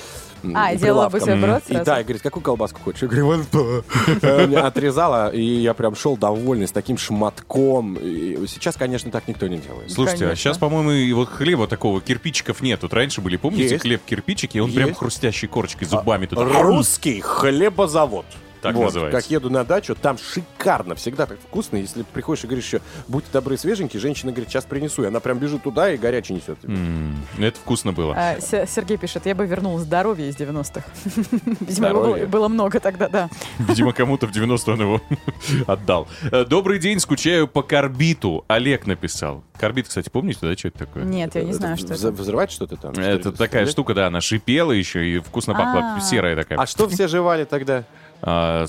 [0.54, 1.20] А, и делала прилавком.
[1.40, 1.84] бутерброд И сразу?
[1.84, 3.02] да, и говорит, какую колбаску хочешь?
[3.02, 3.84] Я говорю, вот то.
[4.22, 7.94] Э, Мне отрезала, и я прям шел довольный, с таким шматком.
[7.94, 9.90] И сейчас, конечно, так никто не делает.
[9.90, 12.82] Слушайте, а сейчас, по-моему, и вот хлеба такого, кирпичиков нет.
[12.82, 14.98] Вот раньше были, помните, хлеб-кирпичики, он прям Есть.
[15.00, 16.44] хрустящей корочкой, зубами туда.
[16.44, 18.26] Русский хлебозавод.
[18.62, 19.20] Так Вот, называется.
[19.20, 21.76] Как еду на дачу, там шикарно, всегда так вкусно.
[21.76, 25.02] Если приходишь и говоришь еще, будьте добры, свеженький, женщина говорит, сейчас принесу.
[25.04, 26.60] И она прям бежит туда и горячий несет.
[26.60, 26.74] тебе.
[26.74, 28.14] М, Это вкусно было.
[28.16, 30.84] А, Се- Сергей пишет, я бы вернул здоровье из 90-х.
[31.04, 32.26] Видимо, его Здоровье?
[32.26, 33.28] было, было много тогда, да.
[33.58, 35.00] Видимо, кому-то в 90 он его
[35.66, 36.08] отдал.
[36.32, 38.44] Э, Добрый день, скучаю по карбиту.
[38.48, 39.44] Олег написал.
[39.58, 41.04] Карбит, кстати, помните, да, что это такое?
[41.04, 42.12] Нет, я не Это знаю, что это.
[42.12, 42.92] Взрывать что-то там?
[42.92, 46.00] Это такая штука, да, она шипела еще и вкусно пахла, А.
[46.00, 46.58] серая такая.
[46.58, 47.84] А что все жевали тогда?
[48.20, 48.66] А,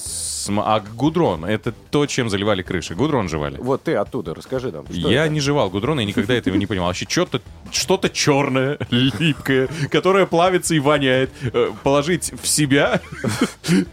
[0.47, 2.93] а гудрон, это то, чем заливали крыши.
[2.95, 3.57] Гудрон жевали.
[3.57, 4.85] Вот ты оттуда, расскажи нам.
[4.89, 5.33] я это?
[5.33, 6.88] не жевал гудрон, и никогда этого не понимал.
[6.88, 11.31] Вообще что-то что-то черное, липкое, которое плавится и воняет.
[11.53, 13.01] Э, Положить в себя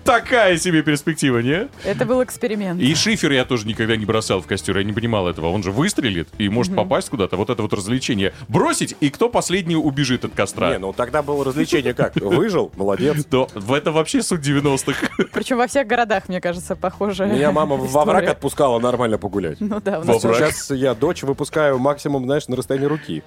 [0.05, 1.69] такая себе перспектива, не?
[1.85, 2.81] Это был эксперимент.
[2.81, 5.49] И шифер я тоже никогда не бросал в костер, я не понимал этого.
[5.49, 7.37] Он же выстрелит и может попасть куда-то.
[7.37, 8.33] Вот это вот развлечение.
[8.49, 10.71] Бросить, и кто последний убежит от костра.
[10.71, 12.17] Не, ну тогда было развлечение как?
[12.17, 12.73] Выжил?
[12.77, 13.25] Молодец.
[13.25, 15.09] То в это вообще суть 90-х.
[15.47, 17.27] Причем во всех городах, мне кажется, похоже.
[17.27, 19.61] Меня мама во враг отпускала нормально погулять.
[19.61, 20.21] Ну да, у нас.
[20.21, 23.23] Сейчас я дочь выпускаю максимум, знаешь, на расстоянии руки.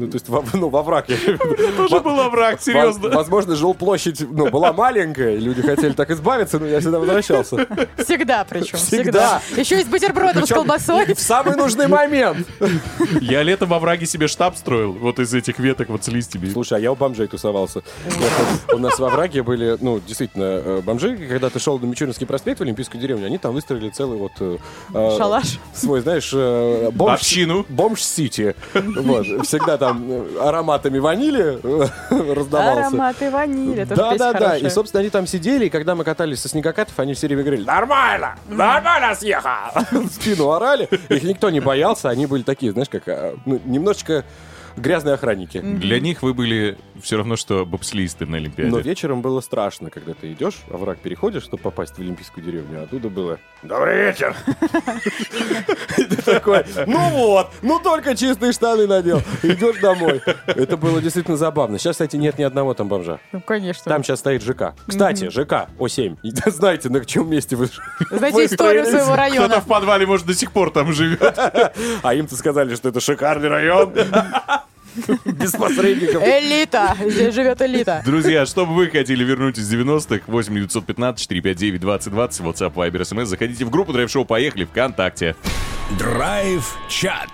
[0.00, 1.08] Ну, то есть, во, ну, во враг.
[1.08, 1.76] я имею в виду.
[1.76, 3.10] Тоже был враг, серьезно.
[3.10, 7.66] Возможно, жилплощадь, ну, была маленькая, люди хотели так избавиться, но я всегда возвращался.
[7.98, 8.78] всегда причем.
[8.78, 9.42] Всегда.
[9.56, 11.14] Еще и с бутербродом с колбасой.
[11.14, 12.46] В самый нужный момент.
[13.20, 16.48] Я летом во враге себе штаб строил, вот из этих веток вот с листьями.
[16.48, 17.82] Слушай, а я у бомжей тусовался.
[18.72, 21.16] У нас во враге были, ну, действительно, э, бомжи.
[21.16, 24.32] Когда ты шел на Мичуринский проспект в Олимпийскую деревню, они там выстроили целый вот...
[24.40, 24.56] э,
[24.94, 25.58] э, Шалаш.
[25.74, 26.32] Свой, знаешь,
[26.92, 27.12] бомж...
[27.12, 27.66] Общину.
[27.68, 28.54] Бомж-сити.
[28.74, 29.26] Вот.
[29.46, 29.89] Всегда там
[30.40, 32.88] ароматами ванили э, раздавался.
[32.88, 33.84] Ароматы ванили.
[33.84, 34.56] тоже Да, да, да.
[34.56, 37.64] И, собственно, они там сидели, и когда мы катались со снегокатов, они все время говорили
[37.64, 38.36] «Нормально!
[38.48, 39.50] Нормально съехал!»
[40.10, 40.88] Спину орали.
[41.08, 42.08] Их никто не боялся.
[42.08, 44.24] Они были такие, знаешь, как а, ну, немножечко
[44.76, 45.60] грязные охранники.
[45.60, 48.70] Для них вы были все равно, что бобслисты на Олимпиаде.
[48.70, 52.80] Но вечером было страшно, когда ты идешь, а враг переходишь, чтобы попасть в Олимпийскую деревню,
[52.80, 54.34] а оттуда было «Добрый вечер!»
[55.98, 60.22] И ты такой, ну вот, ну только чистые штаны надел, идешь домой.
[60.46, 61.78] Это было действительно забавно.
[61.78, 63.20] Сейчас, кстати, нет ни одного там бомжа.
[63.32, 63.84] Ну, конечно.
[63.84, 64.74] Там сейчас стоит ЖК.
[64.86, 66.18] Кстати, ЖК О7.
[66.22, 67.68] И Знаете, на чем месте вы
[68.10, 69.60] Знаете историю своего Кто-то района.
[69.60, 71.38] в подвале, может, до сих пор там живет.
[72.02, 73.92] А им-то сказали, что это шикарный район.
[75.24, 76.22] Без посредников.
[76.22, 76.96] Элита!
[77.06, 78.02] Здесь живет элита.
[78.04, 80.24] Друзья, что бы вы хотели вернуть из 90-х?
[80.26, 83.26] 8 915 459 2020, WhatsApp, Viber, SMS.
[83.26, 85.36] Заходите в группу Драйв Шоу «Поехали» ВКонтакте.
[85.98, 87.30] Драйв-чат.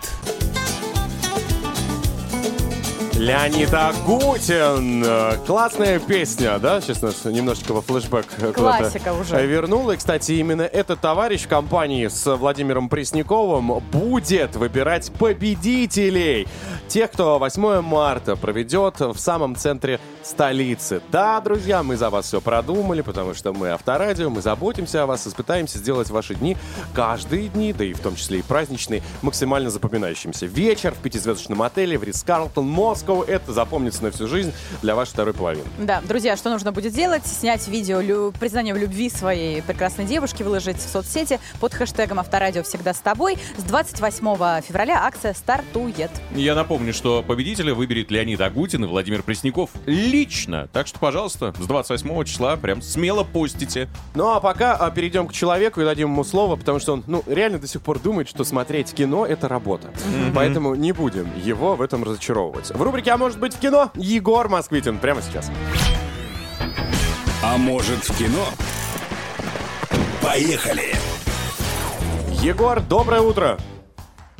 [3.18, 5.02] Леонид Агутин.
[5.46, 6.82] Классная песня, да?
[6.82, 9.46] Сейчас нас немножечко во флешбэк Классика уже.
[9.46, 9.92] вернула.
[9.92, 16.46] И, кстати, именно этот товарищ в компании с Владимиром Пресняковым будет выбирать победителей.
[16.88, 21.00] Тех, кто 8 марта проведет в самом центре столицы.
[21.10, 25.26] Да, друзья, мы за вас все продумали, потому что мы Авторадио, мы заботимся о вас
[25.26, 26.56] и пытаемся сделать ваши дни,
[26.92, 30.46] каждые дни, да и в том числе и праздничные, максимально запоминающимся.
[30.46, 32.62] Вечер в пятизвездочном отеле в Ридс-Карлтон,
[33.06, 33.24] Москва.
[33.26, 35.64] Это запомнится на всю жизнь для вашей второй половины.
[35.78, 37.26] Да, друзья, что нужно будет сделать?
[37.26, 42.62] Снять видео лю- признания в любви своей прекрасной девушки, выложить в соцсети под хэштегом «Авторадио
[42.62, 43.38] всегда с тобой».
[43.56, 46.10] С 28 февраля акция стартует.
[46.34, 50.68] Я напомню, что победителя выберет Леонид Агутин и Владимир Пресняков лично.
[50.72, 53.88] Так что, пожалуйста, с 28 числа прям смело постите.
[54.14, 57.22] Ну а пока а, перейдем к человеку и дадим ему слово, потому что он, ну,
[57.26, 59.88] реально до сих пор думает, что смотреть кино— это работа.
[60.34, 62.70] Поэтому не будем его в этом разочаровывать.
[62.70, 65.50] В рубрике «А может быть в кино» Егор Москвитин прямо сейчас.
[67.42, 68.46] А может в кино?
[70.22, 70.94] Поехали!
[72.42, 73.58] Егор, доброе утро!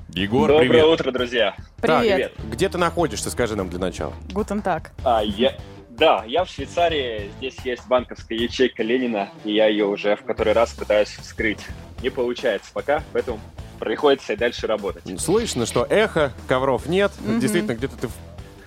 [0.08, 0.84] Егор, Доброе привет.
[0.86, 1.54] утро, друзья.
[1.82, 2.32] Привет.
[2.50, 4.14] Где ты находишься, скажи нам для начала.
[4.32, 4.92] Гутен так.
[5.04, 5.54] А, я...
[5.90, 7.30] Да, я в Швейцарии.
[7.36, 11.60] Здесь есть банковская ячейка Ленина, и я ее уже в который раз пытаюсь вскрыть.
[12.02, 13.38] Не получается пока, поэтому
[13.78, 15.02] приходится и дальше работать.
[15.20, 17.12] Слышно, что эхо, ковров нет.
[17.20, 18.08] Действительно, где-то ты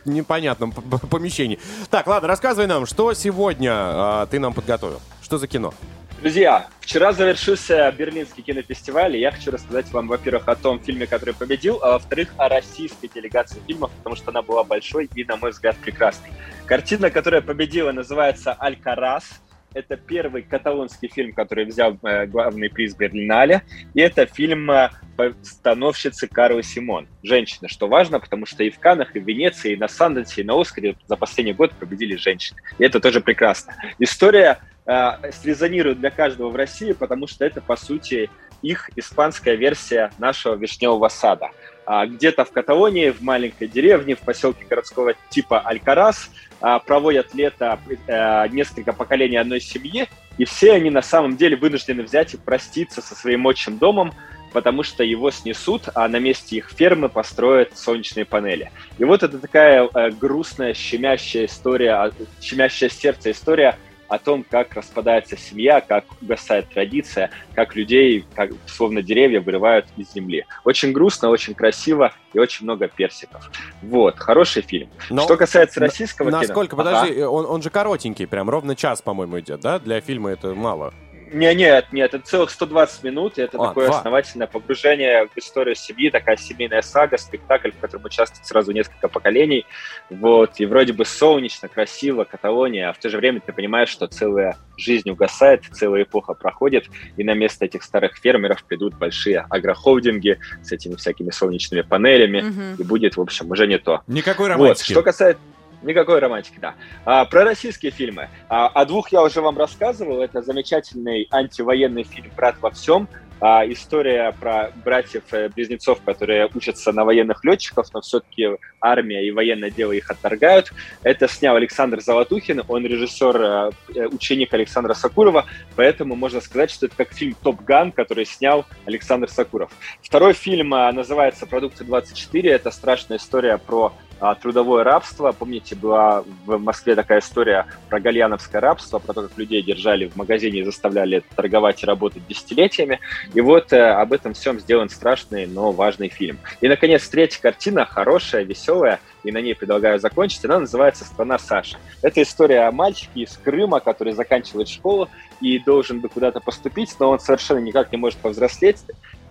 [0.06, 1.60] непонятном помещении.
[1.90, 5.02] Так, ладно, рассказывай нам, что сегодня а, ты нам подготовил?
[5.22, 5.74] Что за кино?
[6.22, 11.34] Друзья, вчера завершился Берлинский кинофестиваль, и я хочу рассказать вам, во-первых, о том фильме, который
[11.34, 15.52] победил, а во-вторых, о российской делегации фильмов, потому что она была большой и, на мой
[15.52, 16.30] взгляд, прекрасной.
[16.66, 19.40] Картина, которая победила, называется «Алькарас».
[19.74, 23.62] Это первый каталонский фильм, который взял э, главный приз Берлинале.
[23.94, 27.08] И это фильм э, постановщицы Карлы Симон.
[27.22, 30.44] Женщина, что важно, потому что и в Каннах, и в Венеции, и на Санденсе, и
[30.44, 32.60] на Оскаре за последний год победили женщины.
[32.80, 33.76] И это тоже прекрасно.
[34.00, 38.30] История э, срезонирует для каждого в России, потому что это, по сути,
[38.62, 41.52] их испанская версия нашего вишневого сада.
[41.86, 46.30] А, Где-то в Каталонии, в маленькой деревне, в поселке городского типа Алькарас,
[46.62, 52.04] а, проводят лето э, несколько поколений одной семьи, и все они на самом деле вынуждены
[52.04, 54.14] взять и проститься со своим отчим домом,
[54.52, 58.72] потому что его снесут, а на месте их фермы построят солнечные панели.
[58.98, 63.78] И вот это такая э, грустная, щемящая история, а, щемящая сердце история
[64.10, 70.12] о том, как распадается семья, как угасает традиция, как людей, как словно деревья, вырывают из
[70.12, 70.46] земли.
[70.66, 73.50] Очень грустно, очень красиво и очень много персиков.
[73.82, 74.90] Вот, хороший фильм.
[75.10, 76.40] Но Что касается российского кино...
[76.42, 76.76] Насколько?
[76.76, 76.84] Ага.
[76.84, 79.80] Подожди, он, он же коротенький, прям ровно час, по-моему, идет, да?
[79.80, 80.94] Для фильма это мало.
[81.32, 83.98] Не, нет, нет, это целых 120 минут, и это А, такое два.
[83.98, 89.66] основательное погружение в историю семьи, такая семейная сага, спектакль, в котором участвует сразу несколько поколений,
[90.10, 94.08] вот, и вроде бы солнечно, красиво, Каталония, а в то же время ты понимаешь, что
[94.08, 96.86] целая жизнь угасает, целая эпоха проходит,
[97.18, 102.76] и на место этих старых фермеров придут большие агрохолдинги с этими всякими солнечными панелями, Мгм.
[102.80, 104.02] и будет, в общем, уже не то.
[104.08, 104.92] Никакой Вот, романтики.
[104.92, 105.42] что касается...
[105.82, 106.76] Никакой романтики, да.
[107.06, 108.30] А, про российские фильмы.
[108.50, 110.22] А, о двух я уже вам рассказывал.
[110.22, 113.08] Это замечательный антивоенный фильм «Брат во всем».
[113.42, 118.50] А, история про братьев-близнецов, которые учатся на военных летчиков, но все-таки
[118.82, 120.74] армия и военное дело их отторгают.
[121.04, 122.64] Это снял Александр Золотухин.
[122.68, 125.46] Он режиссер, э, э, ученик Александра Сакурова.
[125.78, 129.72] Поэтому можно сказать, что это как фильм «Топ Ган», который снял Александр Сакуров.
[130.02, 132.50] Второй фильм называется «Продукты 24».
[132.50, 133.94] Это страшная история про
[134.42, 135.32] трудовое рабство.
[135.32, 140.16] Помните, была в Москве такая история про гальяновское рабство, про то, как людей держали в
[140.16, 143.00] магазине и заставляли торговать и работать десятилетиями.
[143.34, 146.40] И вот э, об этом всем сделан страшный, но важный фильм.
[146.62, 150.44] И, наконец, третья картина, хорошая, веселая, и на ней предлагаю закончить.
[150.46, 151.78] Она называется «Страна Саша».
[152.02, 155.10] Это история о мальчике из Крыма, который заканчивает школу
[155.42, 158.78] и должен бы куда-то поступить, но он совершенно никак не может повзрослеть.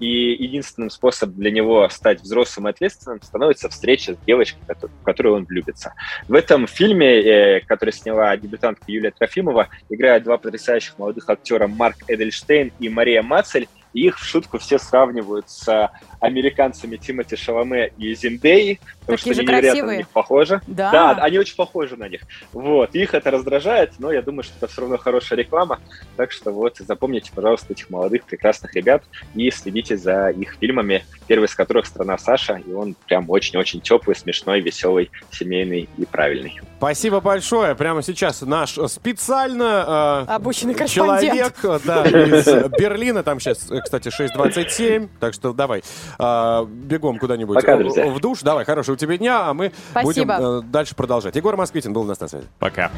[0.01, 5.35] и единственным способом для него стать взрослым и ответственным становится встреча с девочкой, в которую
[5.35, 5.92] он влюбится.
[6.29, 11.97] В этом фильме, э, который сняла дебютантка Юлия Трофимова, играют два потрясающих молодых актера Марк
[12.07, 18.14] Эдельштейн и Мария Мацель, и их в шутку все сравнивают с американцами Тимоти Шаломе и
[18.14, 19.92] Зиндеи, потому Такие что же они невероятно красивые.
[19.94, 20.61] на них похожи.
[20.66, 20.90] Да.
[20.90, 22.22] Да, они очень похожи на них.
[22.53, 25.81] Вот, их это раздражает, но я думаю, что это все равно хорошая реклама.
[26.16, 31.46] Так что вот, запомните, пожалуйста, этих молодых, прекрасных ребят и следите за их фильмами, первый
[31.46, 36.61] из которых «Страна Саша», и он прям очень-очень теплый, смешной, веселый, семейный и правильный.
[36.79, 37.74] Спасибо большое.
[37.74, 42.46] Прямо сейчас наш специально э, Обученный человек да, из
[42.79, 43.22] Берлина.
[43.22, 45.08] Там сейчас, э, кстати, 6.27.
[45.20, 45.82] Так что давай
[46.18, 48.40] э, бегом куда-нибудь Пока, в душ.
[48.42, 50.37] Давай, хорошего тебе дня, а мы Спасибо.
[50.37, 51.37] будем э, дальше продолжать.
[51.37, 52.46] Егор Москвитин был у нас на связи.
[52.58, 52.90] Пока.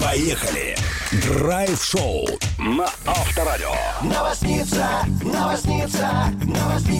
[0.00, 0.76] Поехали!
[1.12, 2.26] Драйв-шоу
[2.58, 3.70] на Авторадио.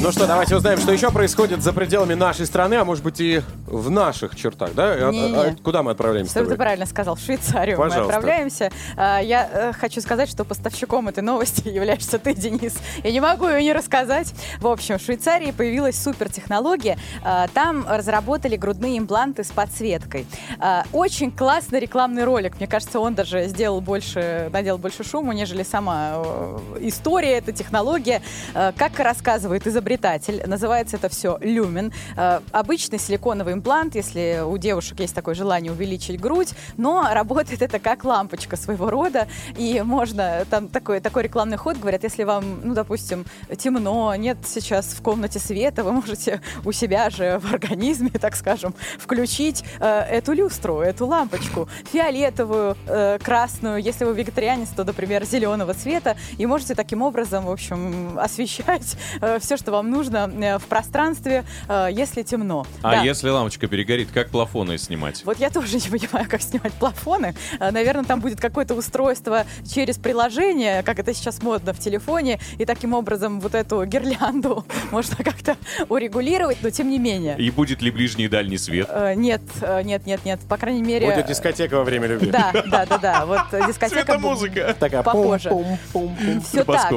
[0.01, 3.43] Ну что, давайте узнаем, что еще происходит за пределами нашей страны, а может быть и
[3.67, 4.93] в наших чертах, да?
[4.93, 5.37] А- Не-не.
[5.37, 6.41] а- а куда мы отправляемся?
[6.41, 8.15] Что ты правильно сказал, в Швейцарию мы Пожалуйста.
[8.17, 8.71] отправляемся.
[8.97, 12.77] А, Я э, хочу сказать, что поставщиком этой новости являешься ты, Денис.
[13.05, 14.33] Я не могу ее не рассказать.
[14.59, 16.97] В общем, в Швейцарии появилась супертехнология.
[17.23, 20.27] А, Там разработали грудные импланты с подсветкой.
[20.59, 22.57] А, Очень классный рекламный ролик.
[22.59, 28.23] Мне кажется, он даже сделал больше, наделал больше шуму, нежели сама э, история, эта технология.
[28.55, 31.93] Э, Как рассказывает изобретатель, называется это все люмен.
[32.17, 37.81] Э, Обычный силиконовый имплант, если у девушек есть такое желание увеличить грудь, но работает это
[37.81, 39.27] как лампочка своего рода,
[39.57, 43.25] и можно, там такой, такой рекламный ход, говорят, если вам, ну, допустим,
[43.57, 48.75] темно, нет сейчас в комнате света, вы можете у себя же в организме, так скажем,
[48.97, 55.75] включить э, эту люстру, эту лампочку, фиолетовую, э, красную, если вы вегетарианец, то, например, зеленого
[55.75, 58.97] цвета, и можете таким образом, в общем, освещать
[59.41, 62.67] все, что вам нужно э, в пространстве, э, если темно.
[62.83, 63.03] А Да.
[63.03, 65.23] если лампочка перегорит, как плафоны снимать?
[65.25, 67.35] Вот я тоже не понимаю, как снимать плафоны.
[67.59, 72.65] А, Наверное, там будет какое-то устройство через приложение, как это сейчас модно в телефоне, и
[72.65, 75.57] таким образом вот эту гирлянду можно как-то
[75.89, 77.37] урегулировать, но тем не менее.
[77.39, 78.89] И будет ли ближний и дальний свет?
[78.91, 80.41] Э, Нет, э, нет, нет, нет.
[80.49, 81.07] По крайней мере...
[81.11, 82.31] Будет дискотека во время любви.
[82.31, 83.27] Да, да, да, да.
[83.27, 84.13] Вот э, дискотека...
[84.13, 84.77] Светомузыка.
[84.79, 86.41] Такая пум-пум-пум-пум.
[86.43, 86.93] Все так.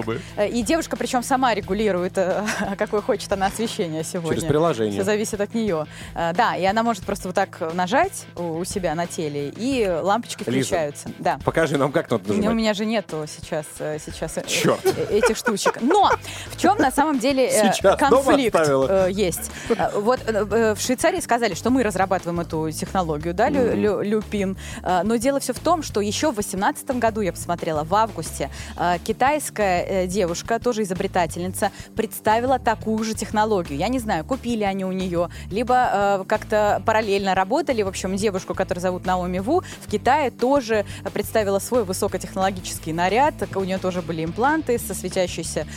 [0.49, 2.43] И девушка, причем сама регулирует, э,
[2.77, 4.31] какое хочет она освещение сегодня.
[4.35, 4.93] Через приложение.
[4.93, 5.85] Все зависит от нее.
[6.15, 10.43] Э, Да, и она может просто вот так нажать у себя на теле, и лампочки
[10.43, 11.09] включаются.
[11.19, 11.39] Да.
[11.43, 12.55] Покажи нам, как надо У меня, у нажимать.
[12.57, 15.81] меня же нету сейчас, э, сейчас этих штучек.
[15.81, 16.09] Но
[16.49, 17.49] в чем на самом деле
[17.97, 18.57] конфликт
[19.09, 19.51] есть?
[19.95, 24.57] Вот в Швейцарии сказали, что мы разрабатываем эту технологию, да, лю- лю- люпин.
[25.03, 26.39] Но дело все в том, что еще в
[26.71, 33.13] 2018 году, я посмотрела, в августе, э, китайская э, девушка, тоже изобретательница, представила такую же
[33.13, 33.77] технологию.
[33.77, 35.89] Я не знаю, купили они у нее, либо
[36.21, 37.81] э, как-то параллельно работали.
[37.81, 43.33] В общем, девушку, которую зовут Наоми Ву, в Китае тоже представила свой высокотехнологический наряд.
[43.55, 45.67] У нее тоже были импланты со светящейся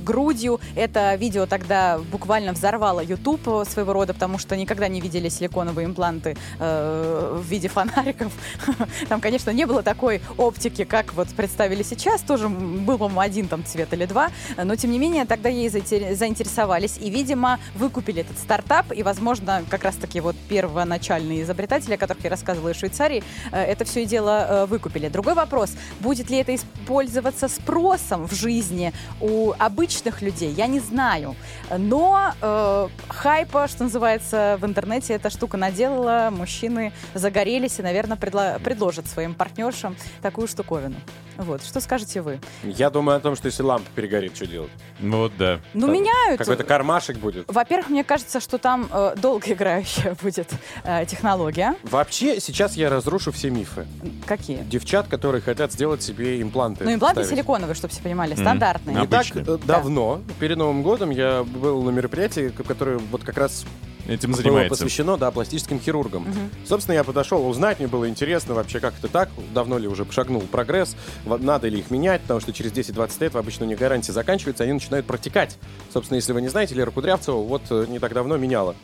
[0.00, 0.60] грудью.
[0.76, 6.36] Это видео тогда буквально взорвало YouTube своего рода, потому что никогда не видели силиконовые импланты
[6.58, 8.32] в виде фонариков.
[9.08, 12.20] Там, конечно, не было такой оптики, как вот представили сейчас.
[12.22, 14.28] Тоже был, один там цвет или два.
[14.56, 16.98] Но, тем не менее, тогда ей заинтер- заинтересовались.
[17.00, 18.92] И, видимо, выкупили этот стартап.
[18.92, 23.22] И, возможно, как раз-таки вот первоначальные изобретатели, о которых я рассказывала из Швейцарии,
[23.52, 25.08] э, это все и дело э, выкупили.
[25.08, 31.36] Другой вопрос, будет ли это использоваться спросом в жизни у обычных людей, я не знаю.
[31.76, 38.58] Но э, хайпа, что называется, в интернете эта штука наделала, мужчины загорелись и, наверное, предло-
[38.60, 39.96] предложат своим партнершам
[40.34, 40.96] такую штуковину.
[41.36, 42.40] Вот, что скажете вы?
[42.64, 44.70] Я думаю о том, что если лампа перегорит, что делать?
[45.00, 45.60] Вот да.
[45.74, 46.38] Ну, Там меняют.
[46.38, 47.44] Какой-то кармашек будет.
[47.46, 50.50] Во-первых, мне кажется, что там э, долгоиграющая будет
[50.82, 51.76] э, технология.
[51.84, 53.86] Вообще, сейчас я разрушу все мифы.
[54.26, 54.58] Какие?
[54.64, 56.82] Девчат, которые хотят сделать себе импланты.
[56.82, 57.38] Ну, импланты ставить.
[57.38, 58.42] силиконовые, чтобы все понимали, Мгм.
[58.42, 58.96] стандартные.
[58.96, 63.64] Не так э, давно, перед Новым годом, я был на мероприятии, которое вот как раз
[64.06, 64.68] Этим было занимается.
[64.68, 66.26] посвящено да, пластическим хирургам.
[66.66, 70.42] Собственно, я подошел узнать, мне было интересно вообще, как это так, давно ли уже шагнул
[70.42, 70.96] прогресс,
[71.26, 74.72] надо ли их менять, потому что через 10-20 лет обычно у них гарантия заканчивается, они
[74.72, 75.58] начинают протекать.
[75.92, 78.74] Собственно, если вы не знаете, Лера Кудрявцева вот э, не так давно меняла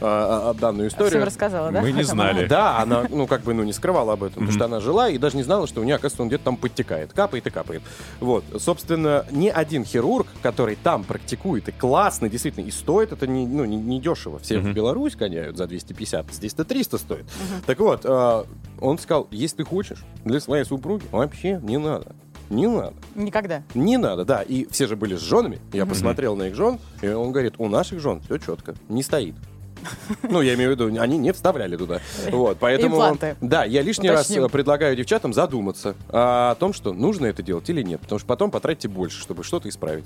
[0.00, 1.24] а, а, данную Всем историю.
[1.24, 1.80] рассказала, да?
[1.80, 2.46] Мы не знали.
[2.46, 5.18] Да, она, ну, как бы, ну, не скрывала об этом, потому что она жила и
[5.18, 7.12] даже не знала, что у нее, оказывается, он где-то там подтекает.
[7.12, 7.82] Капает и капает.
[8.20, 8.44] Вот.
[8.58, 13.64] Собственно, ни один хирург, который там практикует и классно, действительно, и стоит это не, ну,
[13.64, 14.38] не, не дешево.
[14.38, 17.26] Все в Беларусь гоняют за 250, здесь-то 300 стоит.
[17.66, 18.44] Так вот, э,
[18.80, 22.14] он сказал, если ты хочешь для своей супруги, вообще не надо.
[22.50, 22.94] Не надо.
[23.14, 23.62] Никогда.
[23.74, 24.42] Не надо, да.
[24.42, 25.58] И все же были с женами.
[25.72, 29.34] Я посмотрел на их жен, и он говорит, у наших жен все четко, не стоит.
[30.22, 32.00] Ну, я имею в виду, они не вставляли туда.
[32.30, 32.96] Вот, поэтому...
[32.96, 33.36] Импланты.
[33.40, 34.42] Да, я лишний Уточним.
[34.42, 38.00] раз э, предлагаю девчатам задуматься а, о том, что нужно это делать или нет.
[38.00, 40.04] Потому что потом потратите больше, чтобы что-то исправить.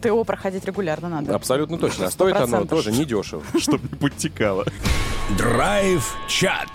[0.00, 1.34] ТО проходить регулярно надо.
[1.34, 2.06] Абсолютно точно.
[2.06, 2.68] А стоит оно 100%.
[2.68, 3.42] тоже недешево.
[3.58, 4.64] Чтобы не подтекало.
[5.36, 6.68] Драйв-чат.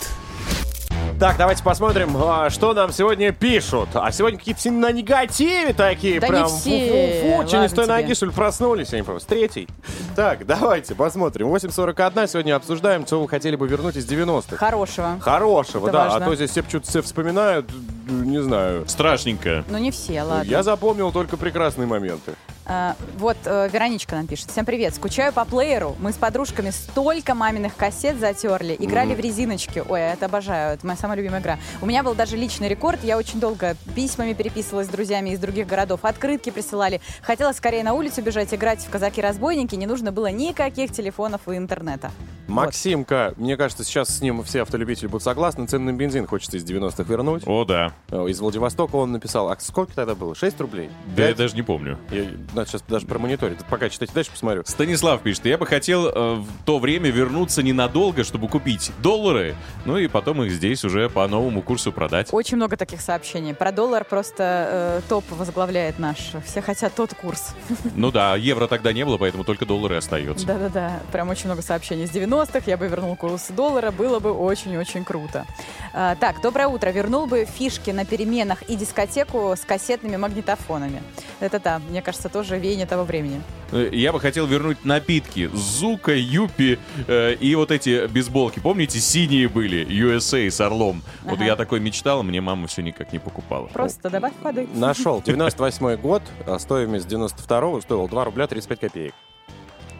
[1.19, 3.89] Так, давайте посмотрим, а, что нам сегодня пишут.
[3.95, 6.19] А сегодня какие-то все на негативе такие.
[6.19, 7.23] Да прям все.
[7.23, 7.49] фу-фу-фу.
[7.49, 8.89] Че, не с той ноги, что ли, проснулись?
[8.93, 9.19] Я не помню.
[9.19, 9.67] С третьей.
[10.15, 11.47] Так, давайте посмотрим.
[11.47, 14.57] 8.41 сегодня обсуждаем, что вы хотели бы вернуть из 90-х.
[14.57, 15.17] Хорошего.
[15.19, 16.03] Хорошего, Это да.
[16.03, 16.25] важно.
[16.25, 17.65] А то здесь все что-то все вспоминают,
[18.07, 18.87] не знаю.
[18.87, 19.63] Страшненько.
[19.69, 20.47] Ну, не все, ладно.
[20.47, 22.33] Я запомнил только прекрасные моменты.
[22.69, 24.51] А, вот э, Вероничка нам пишет.
[24.51, 24.93] Всем привет.
[24.93, 25.95] Скучаю по плееру.
[25.99, 28.75] Мы с подружками столько маминых кассет затерли.
[28.77, 29.81] Играли в резиночки.
[29.87, 30.73] Ой, я это обожаю.
[30.73, 31.59] Это моя самая любимая игра.
[31.81, 33.01] У меня был даже личный рекорд.
[33.05, 36.01] Я очень долго письмами переписывалась с друзьями из других городов.
[36.03, 36.99] Открытки присылали.
[37.21, 39.75] Хотела скорее на улицу бежать, играть в казаки-разбойники.
[39.75, 42.11] Не нужно было никаких телефонов и интернета.
[42.47, 45.67] Максимка, мне кажется, сейчас с ним все автолюбители будут согласны.
[45.67, 47.43] Цены на бензин хочется из 90-х вернуть.
[47.45, 47.93] О, да.
[48.09, 49.49] Э, Из Владивостока он написал.
[49.49, 50.33] А сколько тогда было?
[50.33, 50.89] 6 рублей?
[51.15, 51.97] Да я даже не помню.
[52.09, 52.25] Я,
[52.57, 53.59] надо сейчас даже промониторить.
[53.69, 54.63] Пока читайте дальше, посмотрю.
[54.65, 59.55] Станислав пишет, я бы хотел э, в то время вернуться ненадолго, чтобы купить доллары,
[59.85, 62.29] ну и потом их здесь уже по новому курсу продать.
[62.31, 63.53] Очень много таких сообщений.
[63.53, 66.31] Про доллар просто э, топ возглавляет наш.
[66.45, 67.55] Все хотят тот курс.
[67.95, 70.45] Ну да, евро тогда не было, поэтому только доллары и остается.
[70.45, 72.61] Да-да-да, прям очень много сообщений с 90-х.
[72.65, 75.45] Я бы вернул курс доллара, было бы очень-очень круто.
[75.93, 76.89] А, так, доброе утро.
[76.89, 81.01] Вернул бы фишки на переменах и дискотеку с кассетными магнитофонами.
[81.39, 83.41] Это да, мне кажется, тоже веяние того времени.
[83.71, 85.49] Э, Я бы хотел вернуть напитки.
[85.53, 88.59] Зука, Юпи э, и вот эти бейсболки.
[88.59, 91.01] Помните, синие были, USA с орлом.
[91.23, 91.45] Вот Ага.
[91.45, 93.67] я такой мечтал, мне мама все никак не покупала.
[93.67, 94.67] Просто добавь воды.
[94.73, 95.21] Нашел.
[95.21, 99.13] 98 год, а стоимость 92-го стоил 2 рубля 35 копеек.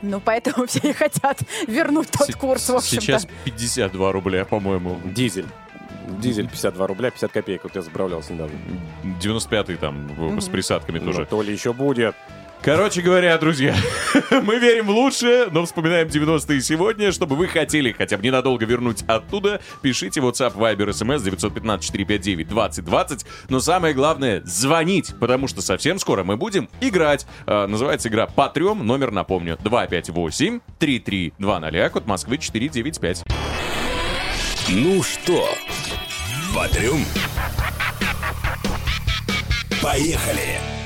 [0.02, 3.02] Ну, поэтому все и хотят вернуть тот курс, в общем-то.
[3.02, 5.00] Сейчас 52 рубля, по-моему.
[5.04, 5.48] Дизель.
[6.22, 7.64] Дизель 52 рубля 50 копеек.
[7.64, 8.56] Вот я заправлялся недавно.
[9.22, 11.26] 95-й там в- с присадками Ну, тоже.
[11.26, 12.16] то ли еще будет.
[12.62, 13.76] Короче говоря, друзья,
[14.32, 17.12] мы верим в лучшее, но вспоминаем 90-е сегодня.
[17.12, 23.26] Чтобы вы хотели хотя бы ненадолго вернуть оттуда, пишите WhatsApp, Viber, SMS 915-459-2020.
[23.49, 27.28] Но самое главное, звонить, потому что совсем скоро мы будем играть.
[27.45, 33.24] А, называется игра по трем, номер напомню, 258-3320, код Москвы 495.
[34.70, 35.47] Ну что,
[36.53, 37.05] подрем?
[39.82, 40.76] Поехали!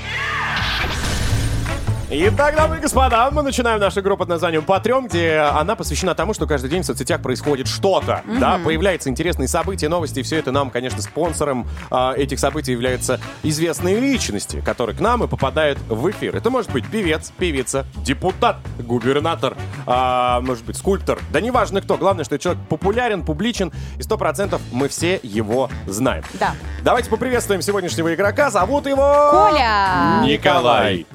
[2.14, 6.34] Итак, дамы и господа, мы начинаем нашу игру под названием «Патрем», где она посвящена тому,
[6.34, 8.22] что каждый день в соцсетях происходит что-то.
[8.38, 13.22] Да, появляются интересные события, новости, и все это нам, конечно, спонсором а, этих событий являются
[13.44, 16.36] известные личности, которые к нам и попадают в эфир.
[16.36, 19.56] Это может быть певец, певица, депутат, губернатор,
[19.88, 21.18] а, может быть, скульптор.
[21.32, 26.26] Да неважно кто, главное, что человек популярен, публичен, и сто процентов мы все его знаем.
[26.34, 26.56] Да.
[26.84, 28.52] Давайте поприветствуем сегодняшнего игрока.
[28.52, 29.30] Зовут его...
[29.32, 30.24] Коля!
[30.26, 31.06] Николай.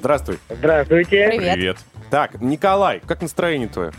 [0.00, 0.38] Здравствуй.
[0.48, 1.28] Здравствуйте.
[1.28, 1.54] Привет.
[1.54, 1.76] Привет.
[2.10, 3.92] Так, Николай, как настроение твое?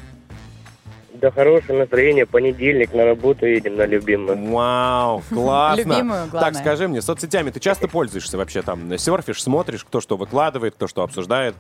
[1.14, 2.26] Да хорошее настроение.
[2.26, 4.52] Понедельник на работу едем на любимую.
[4.52, 5.80] Вау, классно.
[5.80, 6.41] Любимую, главное.
[6.41, 8.97] Так, скажи мне, соцсетями ты часто пользуешься вообще там?
[8.97, 11.54] Серфишь, смотришь, кто что выкладывает, кто что обсуждает?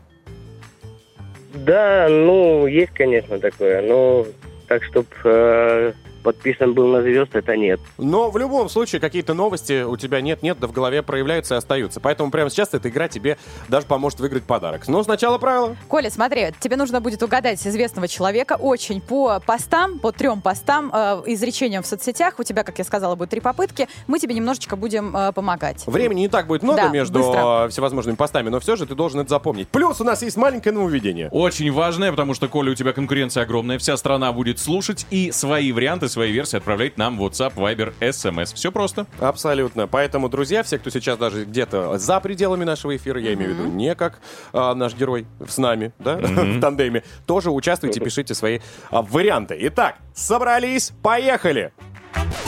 [1.53, 3.83] Да, ну, есть, конечно, такое.
[3.83, 4.25] Но
[4.67, 7.79] так, чтоб э, подписан был на звезд, это нет.
[7.97, 11.99] Но в любом случае какие-то новости у тебя нет-нет, да в голове проявляются и остаются.
[11.99, 14.87] Поэтому прямо сейчас эта игра тебе даже поможет выиграть подарок.
[14.87, 15.75] Но сначала правила.
[15.87, 21.23] Коля, смотри, тебе нужно будет угадать известного человека очень по постам, по трем постам, э,
[21.27, 22.35] изречениям в соцсетях.
[22.39, 23.87] У тебя, как я сказала, будет три попытки.
[24.07, 25.83] Мы тебе немножечко будем э, помогать.
[25.87, 27.65] Времени не так будет много Да, между быстро.
[27.65, 29.67] э, всевозможными постами, но все же ты должен это запомнить.
[29.69, 31.29] Плюс у нас есть маленькое нововведение.
[31.29, 33.77] Очень важное, потому что, Коля, у тебя конкуренция огромная.
[33.79, 38.53] Вся страна будет слушать и свои варианты, свои версии отправлять нам в WhatsApp, Viber, SMS.
[38.55, 39.07] Все просто.
[39.19, 39.87] Абсолютно.
[39.87, 43.67] Поэтому, друзья, все, кто сейчас даже где-то за пределами нашего эфира, я имею в виду
[43.67, 44.19] не как
[44.53, 48.59] а, наш герой с нами, да, в тандеме, тоже участвуйте, пишите свои
[48.89, 49.57] а, варианты.
[49.59, 51.71] Итак, собрались, поехали!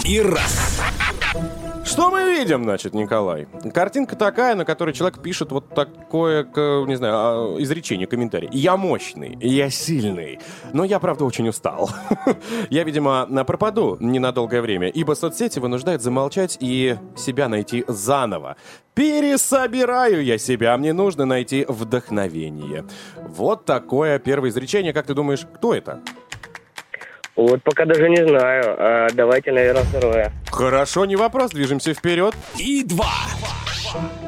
[0.03, 0.82] И раз,
[1.94, 3.48] Что мы видим, значит, Николай?
[3.72, 6.44] Картинка такая, на которой человек пишет вот такое,
[6.88, 8.50] не знаю, а, изречение, комментарий.
[8.52, 10.39] Я мощный, я сильный,
[10.74, 11.91] но я, правда, очень устал.
[12.72, 18.56] Я, видимо, пропаду ненадолгое время, ибо соцсети вынуждают замолчать и себя найти заново.
[18.96, 22.86] Пересобираю я себя, мне нужно найти вдохновение.
[23.18, 24.94] Вот такое первое изречение.
[24.94, 26.02] Как ты думаешь, кто это?
[27.36, 28.76] Вот пока даже не знаю.
[28.78, 30.32] А давайте, наверное, второе.
[30.52, 32.36] Хорошо, не вопрос, движемся вперед.
[32.58, 33.12] и два,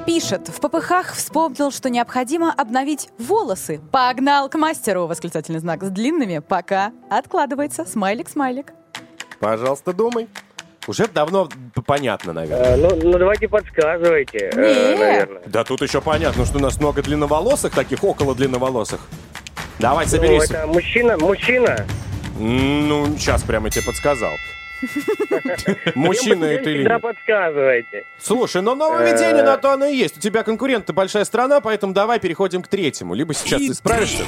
[0.06, 3.82] Пишет, в попыхах вспомнил, что необходимо обновить волосы.
[3.92, 7.84] Погнал к мастеру, восклицательный знак, с длинными, пока откладывается.
[7.86, 8.74] Смайлик-смайлик.
[9.40, 10.28] Пожалуйста, думай.
[10.88, 11.50] Уже давно
[11.88, 12.76] понятно, наверное.
[12.76, 14.98] Э, ну, ну, давайте подсказывайте, э, Не.
[15.00, 15.42] наверное.
[15.48, 19.00] Да тут еще понятно, что у нас много длинноволосых, таких около длинноволосых.
[19.80, 20.44] Давай, Ну, соберись.
[20.52, 21.88] это мужчина, мужчина.
[22.38, 24.34] Ну, сейчас прямо тебе подсказал.
[25.96, 27.02] Мужчина это или Да, нет?
[27.02, 28.04] подсказывайте.
[28.20, 29.46] Слушай, но нововведение Э.
[29.46, 30.18] на то оно и есть.
[30.18, 33.14] У тебя конкурент большая страна, поэтому давай переходим к третьему.
[33.16, 34.24] Либо сейчас ты справишься,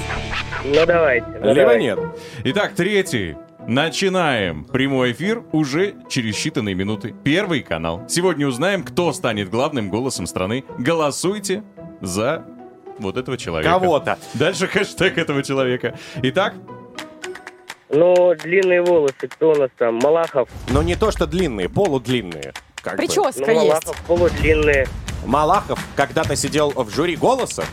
[0.63, 1.27] Ну, давайте.
[1.41, 1.99] ну, либо нет.
[2.45, 3.35] Итак, третий.
[3.67, 7.13] Начинаем прямой эфир уже через считанные минуты.
[7.25, 8.05] Первый канал.
[8.07, 10.63] Сегодня узнаем, кто станет главным голосом страны.
[10.77, 11.63] Голосуйте
[11.99, 12.45] за
[12.99, 13.69] вот этого человека.
[13.69, 14.17] Кого-то.
[14.35, 15.97] Дальше хэштег этого человека.
[16.23, 16.53] Итак,
[17.89, 19.95] Ну, длинные волосы, кто у нас там?
[19.95, 20.49] Малахов.
[20.69, 22.53] Но не то, что длинные, полудлинные.
[22.81, 23.01] Как бы.
[23.03, 23.63] Ну, Прическа есть.
[23.67, 24.88] Малахов полудлинные.
[25.25, 27.63] Малахов когда-то сидел в жюри голоса.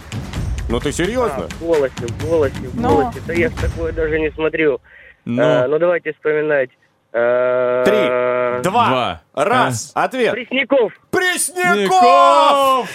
[0.68, 1.44] Ну ты серьезно?
[1.44, 2.96] А, в голосе, в голосе, в Но.
[2.96, 3.20] голосе.
[3.26, 4.80] Да я такое даже не смотрю.
[5.24, 6.70] ну, Э, ну, давайте вспоминать.
[7.12, 9.22] Э, Три, два, Два.
[9.34, 9.92] раз.
[9.94, 10.32] Ответ.
[10.32, 10.92] Пресняков.
[11.14, 12.88] Пресняков!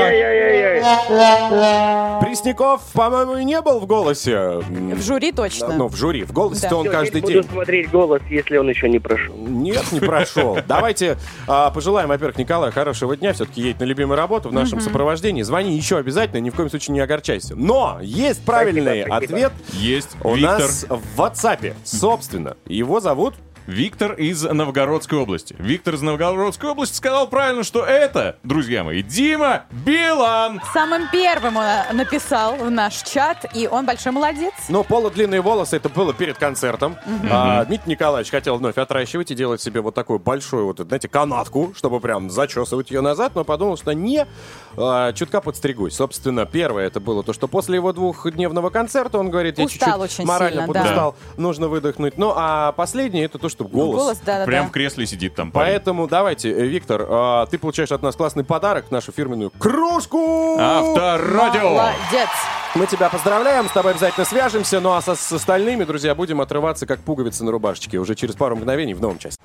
[2.21, 4.59] Пресняков, по-моему, и не был в голосе.
[4.59, 5.73] В жюри точно.
[5.73, 6.23] Ну, в жюри.
[6.23, 6.77] В голосе-то Да.
[6.77, 7.37] он каждый день.
[7.37, 9.35] Буду смотреть голос, если он еще не прошел.
[9.37, 10.57] Нет, не прошел.
[10.67, 13.33] Давайте а, пожелаем, во-первых, Николаю хорошего дня.
[13.33, 15.41] Все-таки едет на любимую работу в нашем сопровождении.
[15.41, 17.55] Звони еще обязательно, ни в коем случае не огорчайся.
[17.55, 21.73] Но есть правильный ответ Есть у нас в WhatsApp.
[21.97, 23.35] Собственно, его зовут...
[23.67, 25.55] Виктор из Новгородской области.
[25.57, 30.61] Виктор из Новгородской области сказал правильно, что это, друзья мои, Дима Билан.
[30.73, 34.53] Самым первым он э, написал в наш чат, и он большой молодец.
[34.67, 36.97] Ну, полудлинные волосы, это было перед концертом.
[37.31, 41.73] А, Дмитрий Николаевич хотел вновь отращивать и делать себе вот такую большую, вот, знаете, канатку,
[41.75, 44.27] чтобы прям зачесывать ее назад, но подумал, что не,
[44.75, 45.95] а, чутка подстригусь.
[45.95, 50.61] Собственно, первое это было то, что после его двухдневного концерта он говорит, я чуть-чуть морально
[50.63, 50.81] сильно, да.
[50.81, 52.17] подустал, нужно выдохнуть.
[52.17, 53.95] Ну, а последнее это то, что голос.
[53.95, 54.45] Голос, да-да-да.
[54.45, 55.71] Прям в кресле сидит там парень.
[55.71, 60.57] Поэтому давайте, э, Виктор, а, ты получаешь от нас классный подарок, нашу фирменную кружку.
[60.59, 61.69] Авторадио.
[61.69, 62.29] Молодец.
[62.75, 64.79] Мы тебя поздравляем, с тобой обязательно свяжемся.
[64.79, 68.55] Ну а со, с остальными, друзья, будем отрываться как пуговицы на рубашечке уже через пару
[68.55, 69.39] мгновений в новом части.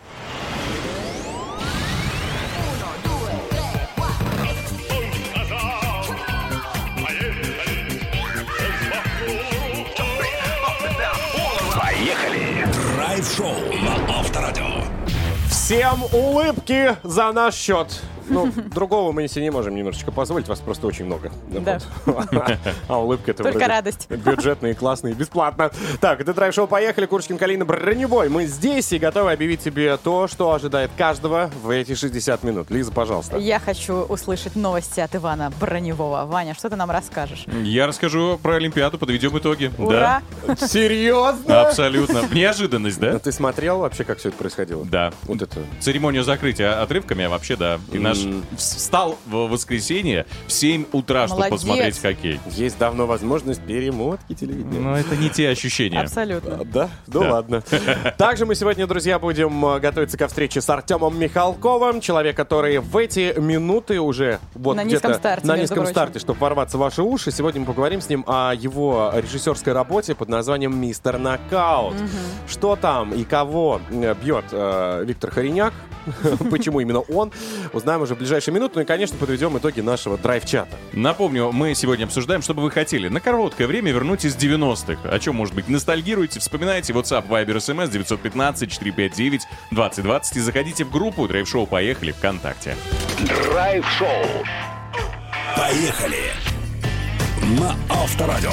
[15.69, 18.01] Всем улыбки за наш счет.
[18.29, 21.31] Ну, другого мы себе не можем немножечко позволить, вас просто очень много.
[21.49, 21.79] Да.
[22.89, 24.09] А улыбка это Только радость.
[24.11, 25.71] Бюджетные, классные, бесплатно.
[26.01, 28.29] Так, это драйв-шоу «Поехали», Курочкин, Калина, Броневой.
[28.29, 32.71] Мы здесь и готовы объявить тебе то, что ожидает каждого в эти 60 минут.
[32.71, 33.37] Лиза, пожалуйста.
[33.39, 36.25] Я хочу услышать новости от Ивана Броневого.
[36.27, 37.45] Ваня, что ты нам расскажешь?
[37.63, 39.71] Я расскажу про Олимпиаду, подведем итоги.
[39.79, 40.23] Ура!
[40.59, 41.45] Серьезно?
[41.47, 42.23] Да, абсолютно.
[42.33, 43.19] Неожиданность, Ну, да?
[43.19, 44.85] ты смотрел вообще, как все это происходило?
[44.85, 45.13] Да.
[45.25, 45.61] Вот это.
[45.81, 47.79] Церемонию закрытия отрывками, а вообще, да.
[47.93, 48.18] И наш.
[48.57, 51.61] Встал в воскресенье в 7 утра, чтобы Молодец.
[51.61, 52.41] посмотреть хоккей.
[52.51, 54.81] Есть давно возможность перемотки телевидения.
[54.81, 56.01] Но это не те ощущения.
[56.01, 56.57] Абсолютно.
[56.61, 56.91] А, Да?
[57.07, 57.33] Ну Да.
[57.33, 57.63] ладно.
[58.19, 62.97] Также мы сегодня, друзья, будем э, готовиться ко встрече с Артемом Михалковым, человек, который в
[62.97, 65.91] эти минуты уже вот На где-то низком старте, на между низком прочим.
[65.93, 67.31] старте, чтобы ворваться в ваши уши.
[67.31, 71.95] Сегодня мы поговорим с ним о его режиссерской работе под названием «Мистер Нокаут».
[72.49, 75.73] Что там и кого э, бьет э, Виктор Хореняк,
[76.51, 77.31] почему именно он,
[77.73, 78.77] узнаем уже в ближайшие минуты.
[78.77, 80.77] Ну и, конечно, подведем итоги нашего драйв-чата.
[80.93, 83.09] Напомню, мы сегодня обсуждаем, что бы вы хотели.
[83.09, 85.09] На короткое время вернуть из 90-х.
[85.09, 87.91] О чем, может быть, ностальгируете, вспоминайте WhatsApp, Viber, SMS
[89.73, 92.77] 915-459-2020 и заходите в группу Драйв Шоу «Поехали» ВКонтакте.
[93.21, 94.27] Драйв-шоу.
[95.57, 96.33] Поехали!
[97.59, 98.53] На Авторадио.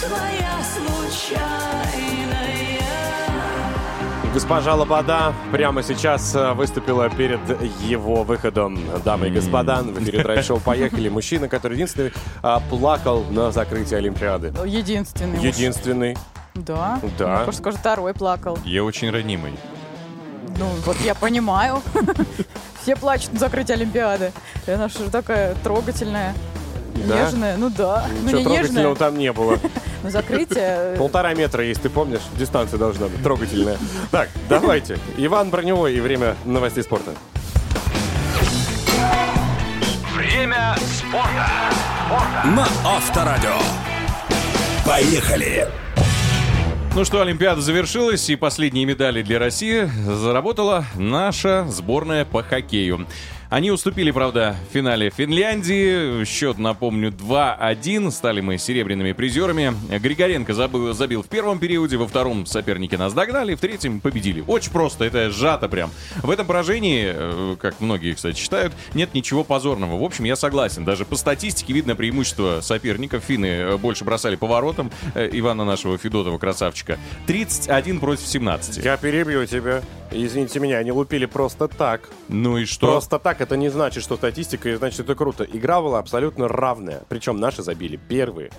[0.00, 1.65] Твоя случайная
[4.36, 7.40] Госпожа Лобода прямо сейчас э, выступила перед
[7.80, 8.78] его выходом.
[9.02, 11.08] Дамы и господа, в эфире драйв-шоу «Поехали».
[11.08, 12.12] Мужчина, который единственный
[12.42, 14.52] а, плакал на закрытии Олимпиады.
[14.66, 15.38] Единственный.
[15.38, 15.42] уж.
[15.42, 16.18] Единственный.
[16.54, 17.00] Да?
[17.18, 17.38] Да.
[17.38, 18.58] Ну, просто скажу, второй плакал.
[18.66, 19.54] Я очень ранимый.
[20.58, 21.80] Ну, вот я понимаю.
[22.82, 24.32] Все плачут на закрытии Олимпиады.
[24.66, 26.34] И Она же такая трогательная.
[27.04, 27.24] Да?
[27.24, 28.06] Нежная, ну да.
[28.08, 29.58] Ну Ничего не трогательного нежная, там не было.
[30.02, 30.96] но закрытие...
[30.98, 32.22] Полтора метра есть, ты помнишь?
[32.38, 33.78] Дистанция должна быть трогательная.
[34.10, 34.98] Так, давайте.
[35.16, 37.12] Иван Броневой и время новостей спорта.
[40.14, 41.76] Время спорта.
[42.44, 43.58] На Авторадио.
[44.86, 45.68] Поехали!
[46.94, 53.06] Ну что, Олимпиада завершилась, и последние медали для России заработала наша сборная по хоккею.
[53.48, 56.24] Они уступили, правда, в финале Финляндии.
[56.24, 58.10] Счет, напомню, 2-1.
[58.10, 59.72] Стали мы серебряными призерами.
[59.88, 64.42] Григоренко забыл, забил в первом периоде, во втором соперники нас догнали, в третьем победили.
[64.48, 65.92] Очень просто, это сжато прям.
[66.22, 69.96] В этом поражении, э, как многие, кстати, считают, нет ничего позорного.
[69.96, 70.84] В общем, я согласен.
[70.84, 73.22] Даже по статистике видно преимущество соперников.
[73.22, 76.98] Финны э, больше бросали поворотом э, Ивана нашего Федотова, красавчика.
[77.28, 78.84] 31 против 17.
[78.84, 79.82] Я перебью тебя.
[80.10, 82.08] Извините меня, они лупили просто так.
[82.28, 82.86] Ну и что?
[82.86, 85.44] Просто так это не значит, что статистика, и значит, это круто.
[85.44, 87.02] Игра была абсолютно равная.
[87.08, 88.50] Причем наши забили первые.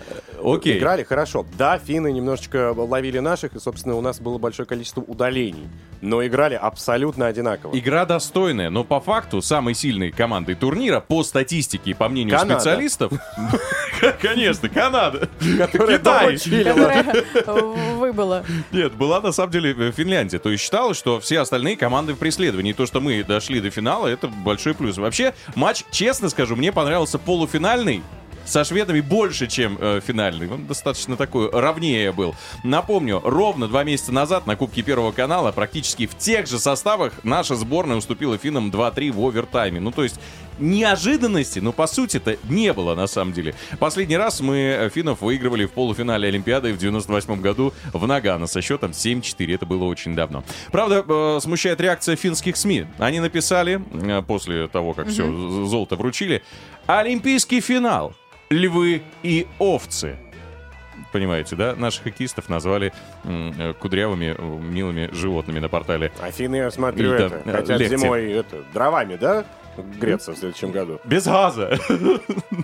[0.44, 0.78] Окей.
[0.78, 1.46] Играли хорошо.
[1.58, 5.68] Да, финны немножечко ловили наших, и, собственно, у нас было большое количество удалений.
[6.02, 7.78] Но играли абсолютно одинаково.
[7.78, 12.60] Игра достойная, но по факту самой сильной командой турнира, по статистике и по мнению Канада.
[12.60, 13.14] специалистов...
[14.22, 15.28] Конечно, Канада.
[15.40, 16.38] Китай.
[17.96, 18.46] выбыла.
[18.72, 20.40] Нет, была на самом деле э, Финляндия.
[20.40, 22.74] То есть считалось, что все остальные команды в преследовании.
[22.74, 24.98] То, что мы дошли до финала, это большой плюс.
[24.98, 28.04] Вообще, матч, честно скажу, мне понравился полуфинальный.
[28.46, 30.50] Со шведами больше, чем э, финальный.
[30.50, 32.34] Он достаточно такой равнее был.
[32.64, 37.56] Напомню, ровно два месяца назад на Кубке Первого канала практически в тех же составах наша
[37.56, 39.82] сборная уступила финнам 2-3 в овертайме.
[39.82, 40.18] Ну, то есть
[40.60, 43.56] неожиданности, но по сути-то не было на самом деле.
[43.80, 48.62] Последний раз мы э, финнов выигрывали в полуфинале Олимпиады в 98 году в Нагано со
[48.62, 49.56] счетом 7-4.
[49.56, 50.44] Это было очень давно.
[50.72, 52.86] Правда, э, смущает реакция финских СМИ.
[52.98, 55.24] Они написали, э, после того, как все,
[55.66, 56.44] золото вручили,
[56.86, 58.14] Олимпийский финал.
[58.50, 60.18] Львы и овцы.
[61.12, 61.76] Понимаете, да?
[61.76, 62.92] Наших хоккеистов назвали
[63.24, 66.12] м, э, кудрявыми, э, милыми животными на портале.
[66.22, 67.98] Афины, я смотрю, это, там, э, хотят лекции.
[67.98, 69.46] зимой это, дровами, да?
[70.00, 71.00] Греться в следующем году.
[71.04, 71.78] Без газа,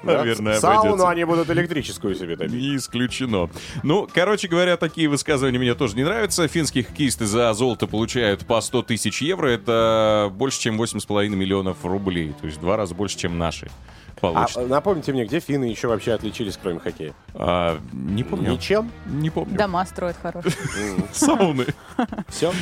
[0.04, 2.54] наверное, Сауну они будут электрическую себе топить.
[2.54, 3.50] Не исключено.
[3.84, 6.48] Ну, короче говоря, такие высказывания мне тоже не нравятся.
[6.48, 9.48] Финские хоккеисты за золото получают по 100 тысяч евро.
[9.48, 12.34] Это больше, чем 8,5 миллионов рублей.
[12.40, 13.70] То есть в два раза больше, чем наши
[14.24, 14.58] А получат.
[14.58, 17.14] э, напомните мне, где финны еще вообще отличились, кроме хоккея?
[17.34, 18.52] А, не помню.
[18.52, 18.90] Ничем?
[19.06, 19.58] Не помню.
[19.58, 20.54] Дома строят хорошие.
[21.12, 21.66] Сауны.
[22.30, 22.54] Все?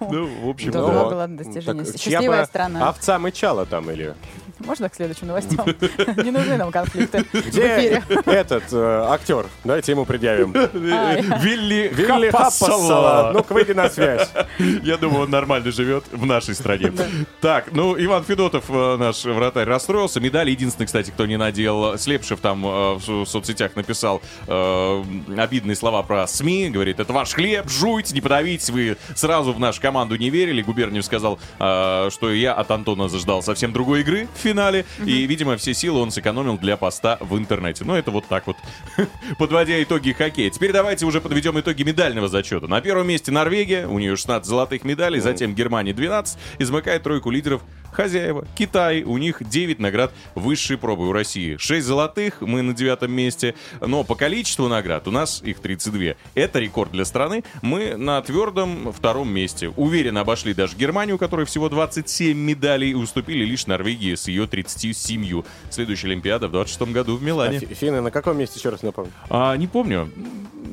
[0.00, 2.88] Ну, в общем, Да, Счастливая страна.
[2.88, 4.14] Овца мычала там или...
[4.66, 5.66] Можно к следующим новостям?
[6.24, 9.46] Не нужны нам конфликты Где этот э, актер?
[9.64, 10.52] Давайте ему предъявим.
[10.72, 13.32] Вилли Вилли Хаппасала.
[13.32, 14.28] Ну-ка, выйди на связь.
[14.58, 16.92] Я думаю, он нормально живет в нашей стране.
[17.40, 20.20] Так, ну, Иван Федотов, э, наш вратарь, расстроился.
[20.20, 21.96] Медаль единственный, кстати, кто не надел.
[21.98, 26.70] Слепшев там э, в со- соцсетях написал обидные слова про СМИ.
[26.70, 28.70] Говорит, это ваш хлеб, жуйте, не подавитесь.
[28.70, 30.62] Вы сразу в нашу команду не верили.
[30.62, 34.84] Губерниев сказал, что я от Антона заждал совсем другой игры финале.
[35.04, 37.84] И, видимо, все силы он сэкономил для поста в интернете.
[37.84, 38.56] Ну, это вот так вот,
[39.38, 40.50] подводя итоги хоккея.
[40.50, 42.66] Теперь давайте уже подведем итоги медального зачета.
[42.66, 47.30] На первом месте Норвегия, у нее 16 золотых медалей, затем Германия 12, и замыкает тройку
[47.30, 48.46] лидеров хозяева.
[48.56, 51.08] Китай, у них 9 наград высшей пробы.
[51.08, 53.54] У России 6 золотых, мы на девятом месте.
[53.80, 56.14] Но по количеству наград у нас их 32.
[56.34, 57.44] Это рекорд для страны.
[57.62, 59.68] Мы на твердом втором месте.
[59.70, 64.37] Уверенно обошли даже Германию, у которой всего 27 медалей, и уступили лишь Норвегии с ее
[64.46, 65.42] 37.
[65.70, 67.58] Следующая Олимпиада в 26 году в А Милане.
[67.58, 69.12] фи- Финны на каком месте, еще раз напомню?
[69.30, 70.10] А, не помню.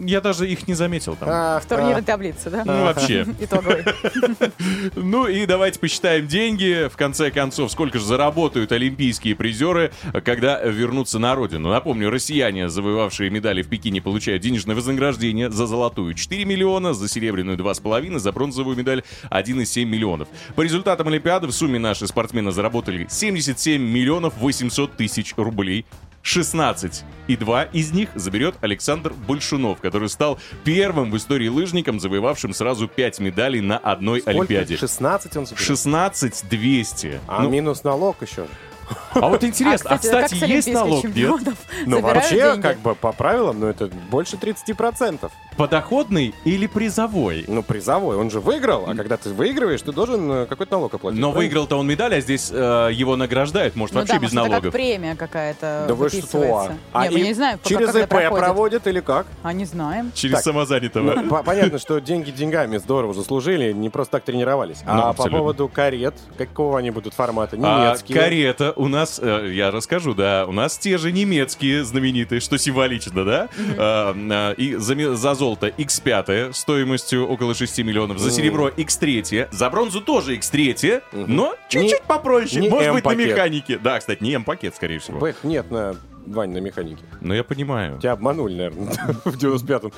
[0.04, 1.30] Я даже их не заметил там.
[1.32, 2.64] А, В турнирной таблице, да?
[2.66, 3.26] Ну, вообще.
[3.39, 3.84] Итоговый.
[4.96, 6.89] Ну и давайте посчитаем деньги.
[6.91, 9.91] В конце концов, сколько же заработают олимпийские призеры,
[10.24, 11.70] когда вернутся на родину.
[11.70, 17.58] Напомню, россияне, завоевавшие медали в Пекине, получают денежное вознаграждение за золотую 4 миллиона, за серебряную
[17.58, 20.28] 2,5, за бронзовую медаль 1,7 миллионов.
[20.56, 25.86] По результатам Олимпиады в сумме наши спортсмены заработали 77 миллионов 800 тысяч рублей.
[26.26, 32.53] 16 и два из них заберет Александр Большунов, который стал первым в истории лыжником, завоевавшим
[32.53, 34.76] сразу 5 медалей на одной Олимпиаде.
[34.76, 35.65] 16 он заберет?
[35.65, 37.21] 16 200.
[37.28, 38.47] А ну, минус налог еще.
[39.14, 41.42] А вот интересно, а, кстати, как кстати, есть налог, нет?
[41.86, 42.62] Ну, вообще, деньги?
[42.62, 45.30] как бы по правилам, ну, это больше 30%.
[45.58, 47.46] Подоходный или призовой?
[47.48, 48.18] Ну, призовой.
[48.18, 51.20] Он же выиграл, а когда ты выигрываешь, ты должен э, какой-то налог оплатить.
[51.20, 54.34] Но выиграл-то он медаль, а здесь э, его награждают, может, Ну вообще да, без может,
[54.34, 54.64] это налогов.
[54.64, 56.72] как премия какая-то Да вы что?
[56.92, 59.28] А Не, мы не знаем, через как это ИП проводят или как?
[59.44, 60.12] А не знаем.
[60.14, 61.14] Через Так, самозанятого.
[61.22, 64.82] Ну, по- понятно, что деньги деньгами здорово заслужили, не просто так тренировались.
[64.86, 67.56] Ну, А по поводу карет, какого они будут формата?
[67.62, 68.20] А, Немецкие.
[68.20, 73.26] карета у нас, э, я расскажу, да, у нас те же немецкие знаменитые, что символично,
[73.26, 73.49] да?
[73.78, 80.01] А, а, и за, золото X5 стоимостью около 6 миллионов, за серебро X3, за бронзу
[80.01, 83.78] тоже X3, но чуть-чуть попроще, не может быть, на механике.
[83.78, 85.28] Да, кстати, не М-пакет, скорее всего.
[85.43, 85.95] Нет, на
[86.26, 87.03] Вань, на механике.
[87.21, 87.99] Ну, я понимаю.
[87.99, 88.93] Тебя обманули, наверное,
[89.26, 89.91] в 95-м.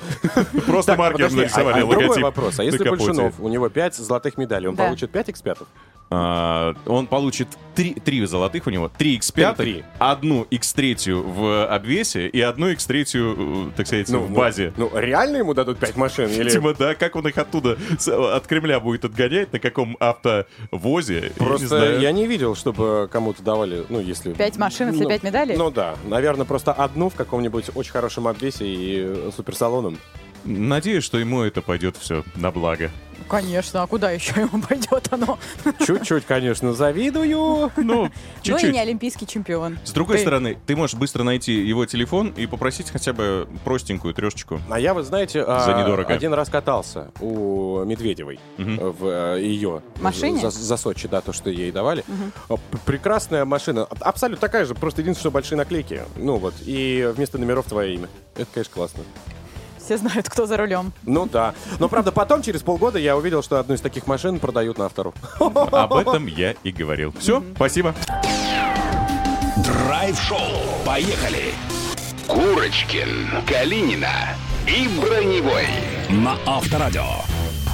[0.66, 2.58] Просто а- нарисовали а другой логотип вопрос.
[2.58, 2.88] А если.
[2.88, 5.68] Большунов, у него 5 золотых медалей, он получит 5 экспертов?
[6.10, 9.84] А, он получит три, три золотых у него, три X5, Три.
[9.98, 14.72] одну X3 в обвесе и одну X3, э, так сказать, в ну, базе.
[14.78, 16.28] Ну, реально ему дадут 5 машин?
[16.48, 17.76] Типа, да, как он их оттуда
[18.06, 24.00] от Кремля будет отгонять, на каком автовозе, Просто я не видел, чтобы кому-то давали, ну,
[24.00, 24.32] если...
[24.32, 25.56] Пять машин, если Ну, пять медалей?
[25.56, 29.98] Ну да, наверное, просто одну в каком-нибудь очень хорошем обвесе и суперсалоном.
[30.44, 32.90] Надеюсь, что ему это пойдет все на благо.
[33.28, 35.38] Конечно, а куда еще ему пойдет оно?
[35.84, 37.70] Чуть-чуть, конечно, завидую.
[37.76, 38.10] Ну, Ну и
[38.42, 38.72] чуть-чуть.
[38.72, 39.78] не олимпийский чемпион.
[39.84, 44.14] С другой Ты- стороны, ты можешь быстро найти его телефон и попросить хотя бы простенькую
[44.14, 44.60] трешечку.
[44.70, 46.12] А я, вы знаете, а, За недорого.
[46.12, 48.78] один раз катался у Медведевой Мгм.
[48.92, 49.06] в
[49.36, 50.40] э, ее Машине?
[50.40, 52.04] За, за Сочи, да, то, что ей давали.
[52.48, 52.56] П-
[52.86, 56.02] Прекрасная машина, абсолютно такая же, просто единственное, что большие наклейки.
[56.16, 58.08] Ну вот, и вместо номеров твое имя.
[58.36, 59.02] Это, конечно, классно.
[59.88, 60.92] Все знают, кто за рулем.
[61.06, 61.54] Ну да.
[61.78, 65.14] Но правда, потом, через полгода, я увидел, что одну из таких машин продают на автору.
[65.40, 67.14] Об этом я и говорил.
[67.18, 67.94] Все, спасибо.
[69.64, 70.36] Драйв-шоу.
[70.84, 71.54] Поехали.
[72.26, 74.12] Курочкин, Калинина
[74.66, 75.64] и Броневой.
[76.10, 77.06] На Авторадио.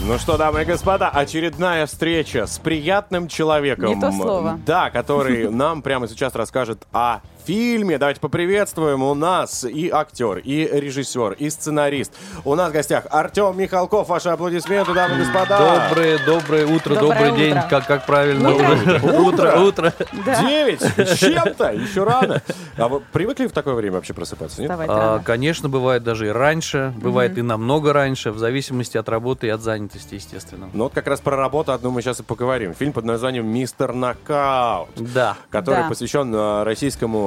[0.03, 3.87] Ну что, дамы и господа, очередная встреча с приятным человеком.
[3.87, 4.61] Не то слово.
[4.65, 7.99] Да, который нам прямо сейчас расскажет о фильме.
[7.99, 9.03] Давайте поприветствуем.
[9.03, 12.13] У нас и актер, и режиссер, и сценарист.
[12.45, 14.09] У нас в гостях Артем Михалков.
[14.09, 15.89] Ваши аплодисменты, дамы и господа.
[15.89, 18.51] Доброе, доброе утро, Доброе добрый день, как, как правильно.
[18.53, 19.01] Утро.
[19.21, 19.93] утро, утро.
[20.25, 20.41] Да.
[20.43, 22.43] Девять с чем-то, еще рано.
[22.77, 24.71] А вы привыкли в такое время вообще просыпаться, нет?
[24.71, 29.51] А, конечно, бывает даже и раньше, бывает и намного раньше, в зависимости от работы и
[29.51, 30.69] от занятости, естественно.
[30.73, 32.75] Ну вот как раз про работу одну мы сейчас и поговорим.
[32.75, 35.37] Фильм под названием «Мистер Нокаут», Да.
[35.51, 35.89] который Да.
[35.89, 36.65] посвящен э,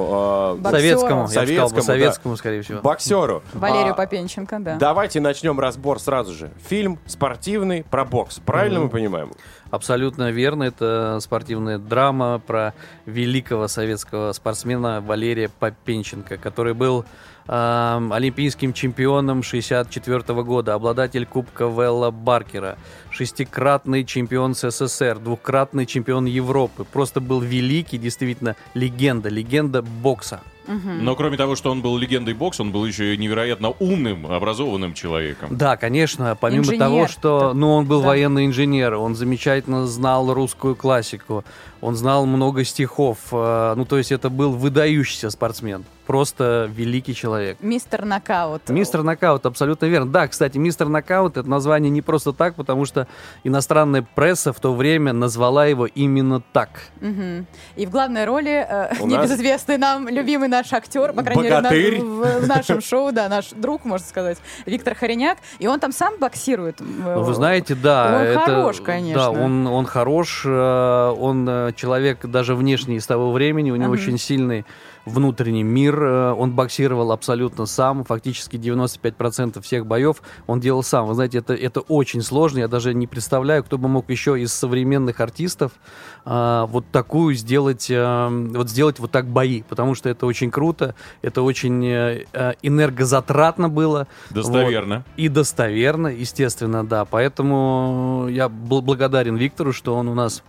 [0.10, 0.70] э.
[0.72, 1.82] Советскому, я бы сказал бы, Советскому, да.
[1.82, 2.82] советскому, скорее всего.
[2.82, 3.44] боксеру.
[3.54, 4.76] Валерию А, Попенченко, да.
[4.78, 6.52] Давайте начнем разбор сразу же.
[6.68, 8.40] Фильм спортивный про бокс.
[8.40, 9.32] Правильно мы понимаем?
[9.70, 12.74] Абсолютно верно, это спортивная драма про
[13.06, 17.06] великого советского спортсмена Валерия Попенченко, который был
[17.48, 22.78] эм, олимпийским чемпионом 64 года, обладатель Кубка Велла Баркера,
[23.12, 26.84] шестикратный чемпион СССР, двукратный чемпион Европы.
[26.86, 30.42] Просто был великий, действительно, легенда, легенда бокса.
[30.68, 34.94] Но кроме того, что он был легендой бокса, он был еще и невероятно умным, образованным
[34.94, 35.48] человеком.
[35.56, 36.80] Да, конечно, помимо Инженер.
[36.80, 38.08] того, что ну, он был Да.
[38.08, 41.46] военный инженер, он замечательно знал русскую классику,
[41.82, 47.58] он знал много стихов, э, ну, то есть это был выдающийся спортсмен, просто великий человек.
[47.62, 48.70] Мистер Нокаут.
[48.70, 50.12] Мистер Нокаут, абсолютно верно.
[50.12, 53.08] Да, кстати, Мистер Нокаут это название не просто так, потому что
[53.44, 56.70] иностранная пресса в то время назвала его именно так.
[57.02, 57.46] Мгм.
[57.76, 62.02] И в главной роли э, небезызвестный нам любимый наш актер, по крайней мере, Богатырь.
[62.02, 65.38] в, в- нашем шоу, да, наш друг, можно сказать, Виктор Хореняк.
[65.60, 66.80] И он там сам боксирует.
[66.82, 69.24] Вы знаете, да, Он это, хорош, конечно.
[69.24, 73.94] Да, он, он хорош, э, он э, человек даже внешний из того времени, у него
[73.94, 74.02] Мгм.
[74.02, 74.66] очень сильный
[75.06, 81.06] внутренний мир, э, он боксировал абсолютно сам, фактически 95% всех боев он делал сам.
[81.08, 84.52] Вы знаете, это, это очень сложно, я даже не представляю, кто бы мог еще из
[84.54, 85.72] современных артистов
[86.26, 90.94] э, вот такую сделать, э, вот сделать вот так бои, потому что это очень круто,
[91.22, 92.26] это очень э,
[92.62, 94.08] энергозатратно было.
[94.30, 94.96] Достоверно.
[94.98, 95.06] Вот.
[95.18, 97.06] И достоверно, естественно, да.
[97.06, 100.44] Поэтому я бл- благодарен Виктору, что он у нас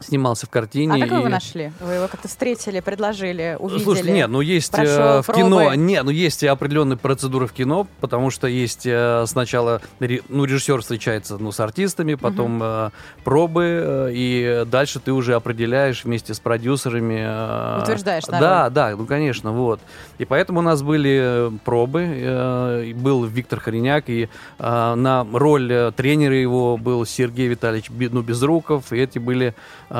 [0.00, 0.94] снимался в картине.
[0.94, 1.72] А как вы его и- нашли?
[1.80, 3.84] Вы его как-то встретили, предложили, увидели?
[3.84, 5.76] Слушайте, нет, ну есть э, в кино, пробы?
[5.76, 11.38] не, ну есть определенные процедуры в кино, потому что есть э, сначала, ну режиссер встречается,
[11.38, 12.90] ну с артистами, потом э,
[13.24, 17.20] пробы, э, и дальше ты уже определяешь вместе с продюсерами.
[17.20, 19.80] э, Утверждаешь на Да, да, ну конечно, вот.
[20.18, 24.28] И поэтому у нас были пробы, э, и был Виктор Хореняк, и
[24.58, 29.54] э, на роль тренера его был Сергей Витальевич ну, Безруков, и эти были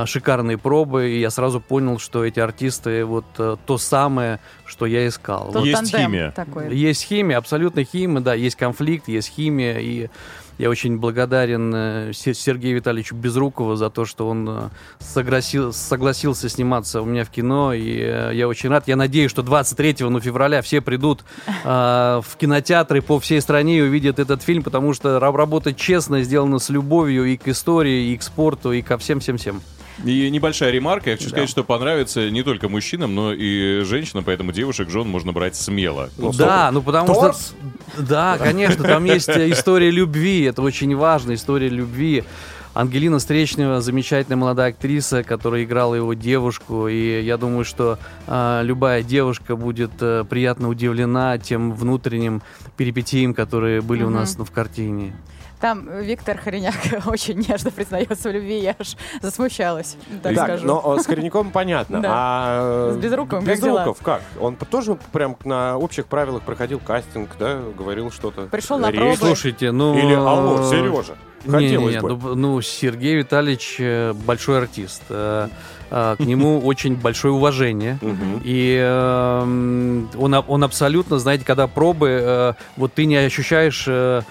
[0.07, 5.07] шикарные пробы, и я сразу понял, что эти артисты вот э, то самое, что я
[5.07, 5.51] искал.
[5.53, 6.30] Тот Есть химия.
[6.30, 6.74] Такой.
[6.76, 10.09] Есть химия, абсолютно химия, да, есть конфликт, есть химия, и
[10.59, 14.68] я очень благодарен э, Се- Сергею Витальевичу Безрукову за то, что он э,
[14.99, 18.86] согласил- согласился сниматься у меня в кино, и я очень рад.
[18.86, 21.24] Я надеюсь, что 23 ну, февраля все придут
[21.64, 26.22] э, в кинотеатры по всей стране и увидят этот фильм, потому что ра- работа честно
[26.22, 29.62] сделана с любовью и к истории, и к спорту, и ко всем-всем-всем.
[30.05, 31.11] И небольшая ремарка.
[31.11, 35.32] Я хочу сказать, что понравится не только мужчинам, но и женщинам, поэтому девушек, жен можно
[35.32, 36.11] брать смело.
[36.36, 37.55] Да, ну потому Торс?
[37.94, 38.03] что...
[38.03, 42.24] Да, конечно, там есть э, история любви, это очень важно, история любви.
[42.72, 47.98] Ангелина Встречнева, замечательная молодая актриса, которая играла его девушку, и я думаю, что
[48.28, 52.42] а, любая девушка будет э, приятно удивлена тем внутренним
[52.76, 55.12] перипетиям, которые были у нас ну, в картине.
[55.61, 56.75] Там Виктор Хореняк
[57.07, 60.67] очень нежно признается в любви, я аж засмущалась, так, Так, скажу.
[60.67, 62.01] но э, с Кореняком понятно.
[62.03, 62.09] Да.
[62.13, 64.23] А С Безруковым как Безруков как?
[64.41, 67.61] Он тоже прям на общих правилах проходил кастинг, да?
[67.77, 68.43] Говорил что-то?
[68.47, 69.17] Пришел на пробы.
[69.17, 69.97] Слушайте, ну...
[69.99, 72.09] Или алло, Сережа, хотелось Не-не-не, бы.
[72.17, 75.03] ну, ну, Сергей Витальевич э, большой артист.
[75.11, 75.49] Э,
[75.91, 77.99] э, К нему очень большое уважение.
[78.45, 84.23] И эм, он, а- он абсолютно, знаете, когда пробы, э, вот ты не ощущаешь э,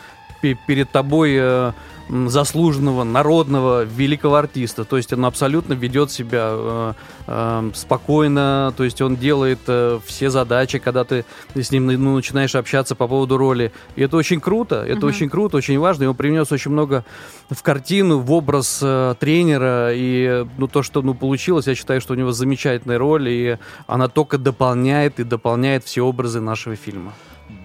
[0.41, 1.71] перед тобой э,
[2.09, 4.83] заслуженного, народного, великого артиста.
[4.83, 6.93] То есть он абсолютно ведет себя э,
[7.27, 12.55] эм, спокойно, то есть он делает э, все задачи, когда ты с ним ну, начинаешь
[12.55, 13.71] общаться по поводу роли.
[13.95, 16.03] И это очень круто, это очень круто, очень важно.
[16.03, 17.05] И он привнес очень много
[17.49, 19.93] в картину, в образ э, тренера.
[19.93, 23.57] И э, ну, то, что ну, получилось, я считаю, что у него замечательная роль, и
[23.87, 27.13] она только дополняет и дополняет все образы нашего фильма.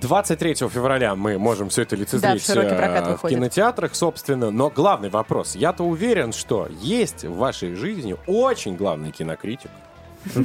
[0.04, 4.50] 23 февраля мы можем все это лицезреть в широкий прокат э, в кинотеатрах, собственно.
[4.50, 5.54] Но главный вопрос.
[5.56, 9.70] Я-то уверен, что есть в вашей жизни очень главный кинокритик.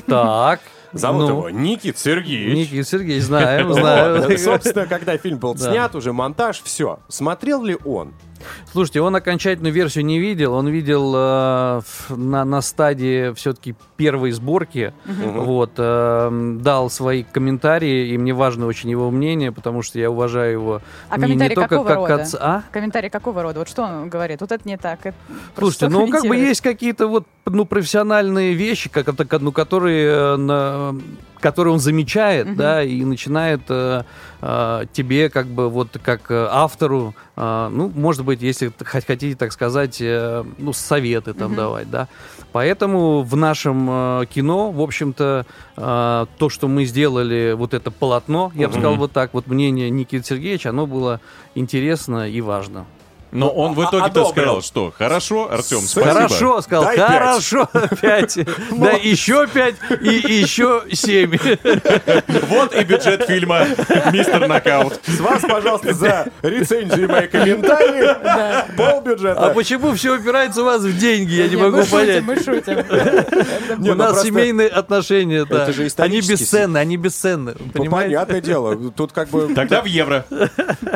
[0.07, 0.61] Так.
[0.91, 2.71] Зовут ну, его Никит Сергеевич.
[2.71, 4.37] Никит Сергеевич, знаем, знаем.
[4.37, 5.71] Собственно, когда фильм был Да.
[5.71, 6.99] снят, уже монтаж, все.
[7.09, 8.13] Смотрел ли он?
[8.71, 14.93] Слушайте, он окончательную версию не видел, он видел э, на, на стадии все-таки первой сборки,
[15.05, 20.51] вот, э, дал свои комментарии, и мне важно очень его мнение, потому что я уважаю
[20.53, 22.15] его А не, не только какого как рода?
[22.15, 22.63] отца, а?
[22.71, 23.59] Комментарий какого рода?
[23.59, 24.41] Вот что он говорит?
[24.41, 25.05] Вот это не так.
[25.05, 25.17] это-
[25.57, 29.07] Слушайте, ну как бы есть какие-то вот ну профессиональные вещи, как
[29.41, 30.95] ну которые э, на-
[31.39, 34.03] которые он замечает, да, и начинает э,
[34.41, 39.35] э, тебе как бы вот как э, автору, э, ну может быть, если хоть хотите
[39.35, 42.07] так сказать, э, ну советы там давать, да.
[42.51, 45.45] Поэтому в нашем э, кино, в общем-то,
[45.77, 49.89] э, то, что мы сделали, вот это полотно, я бы сказал вот так, вот мнение
[49.89, 51.21] Никиты Сергеевича, оно было
[51.55, 52.85] интересно и важно.
[53.31, 56.13] Но он в а- итоге-то сказал, что хорошо, Артем, Спасибо.
[56.13, 57.69] Хорошо, сказал, Дай хорошо,
[58.01, 58.37] пять.
[58.71, 61.37] Да, еще пять и еще семь.
[62.47, 63.65] Вот и бюджет фильма
[64.11, 64.99] «Мистер Нокаут».
[65.05, 68.75] С вас, пожалуйста, за рецензии и мои комментарии.
[68.75, 69.51] Пол А бюджета.
[69.55, 72.23] почему все упирается у вас в деньги, я не Не, могу мы понять.
[72.23, 72.75] шутим, мы шутим.
[73.79, 75.63] Не, У ну нас просто- семейные отношения, да.
[75.63, 77.55] Это же Они бесценны, они бесценны.
[77.59, 78.15] Ну, Понимаете?
[78.15, 78.91] Понятное дело.
[78.91, 80.25] Тут как бы Тогда в евро.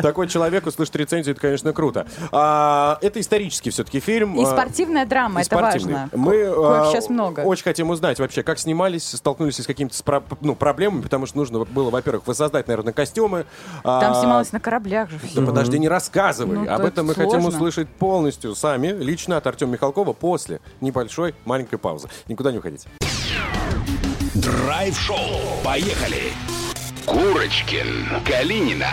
[0.02, 2.06] такой человек услышать рецензию, это, конечно, круто.
[2.32, 4.34] А, это исторический все-таки фильм.
[4.38, 5.94] И а, спортивная драма, и это спортивный.
[5.94, 6.08] важно.
[6.12, 7.40] Мы а, сейчас много.
[7.40, 9.94] очень хотим узнать вообще, как снимались, столкнулись с какими-то
[10.40, 13.44] ну, проблемами, потому что нужно было, во-первых, воссоздать, наверное, костюмы.
[13.82, 15.18] Там А, снималось на кораблях же.
[15.34, 16.54] Да подожди, не рассказывай.
[16.56, 17.48] Ну, Об это этом мы хотим сложно.
[17.48, 22.08] услышать полностью сами, лично от Артема Михалкова, после небольшой маленькой паузы.
[22.28, 22.88] Никуда не уходите.
[24.34, 25.16] Драйв-шоу.
[25.64, 26.32] Поехали.
[27.06, 28.88] Курочкин, Калинина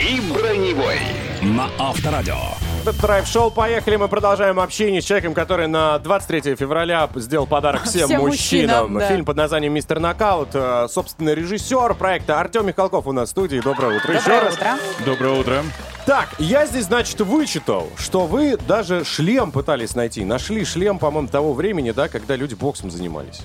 [0.00, 0.98] и Броневой
[1.42, 2.36] на Авторадио.
[2.82, 3.50] Это драйв-шоу.
[3.50, 3.96] Поехали.
[3.96, 8.84] Мы продолжаем общение с человеком, который на 23 февраля сделал подарок всем, Всем мужчинам.
[8.84, 9.08] мужчинам, да.
[9.08, 10.50] Фильм под названием «Мистер Нокаут».
[10.54, 13.60] Э, Собственно, режиссер проекта Артем Михалков у нас в студии.
[13.60, 14.54] Доброе утро еще Доброе раз.
[14.54, 14.78] утро.
[15.04, 15.62] Доброе утро.
[16.06, 20.24] Так, я здесь, значит, вычитал, что вы даже шлем пытались найти.
[20.24, 23.40] Нашли шлем, по-моему, того времени, да, когда люди боксом занимались.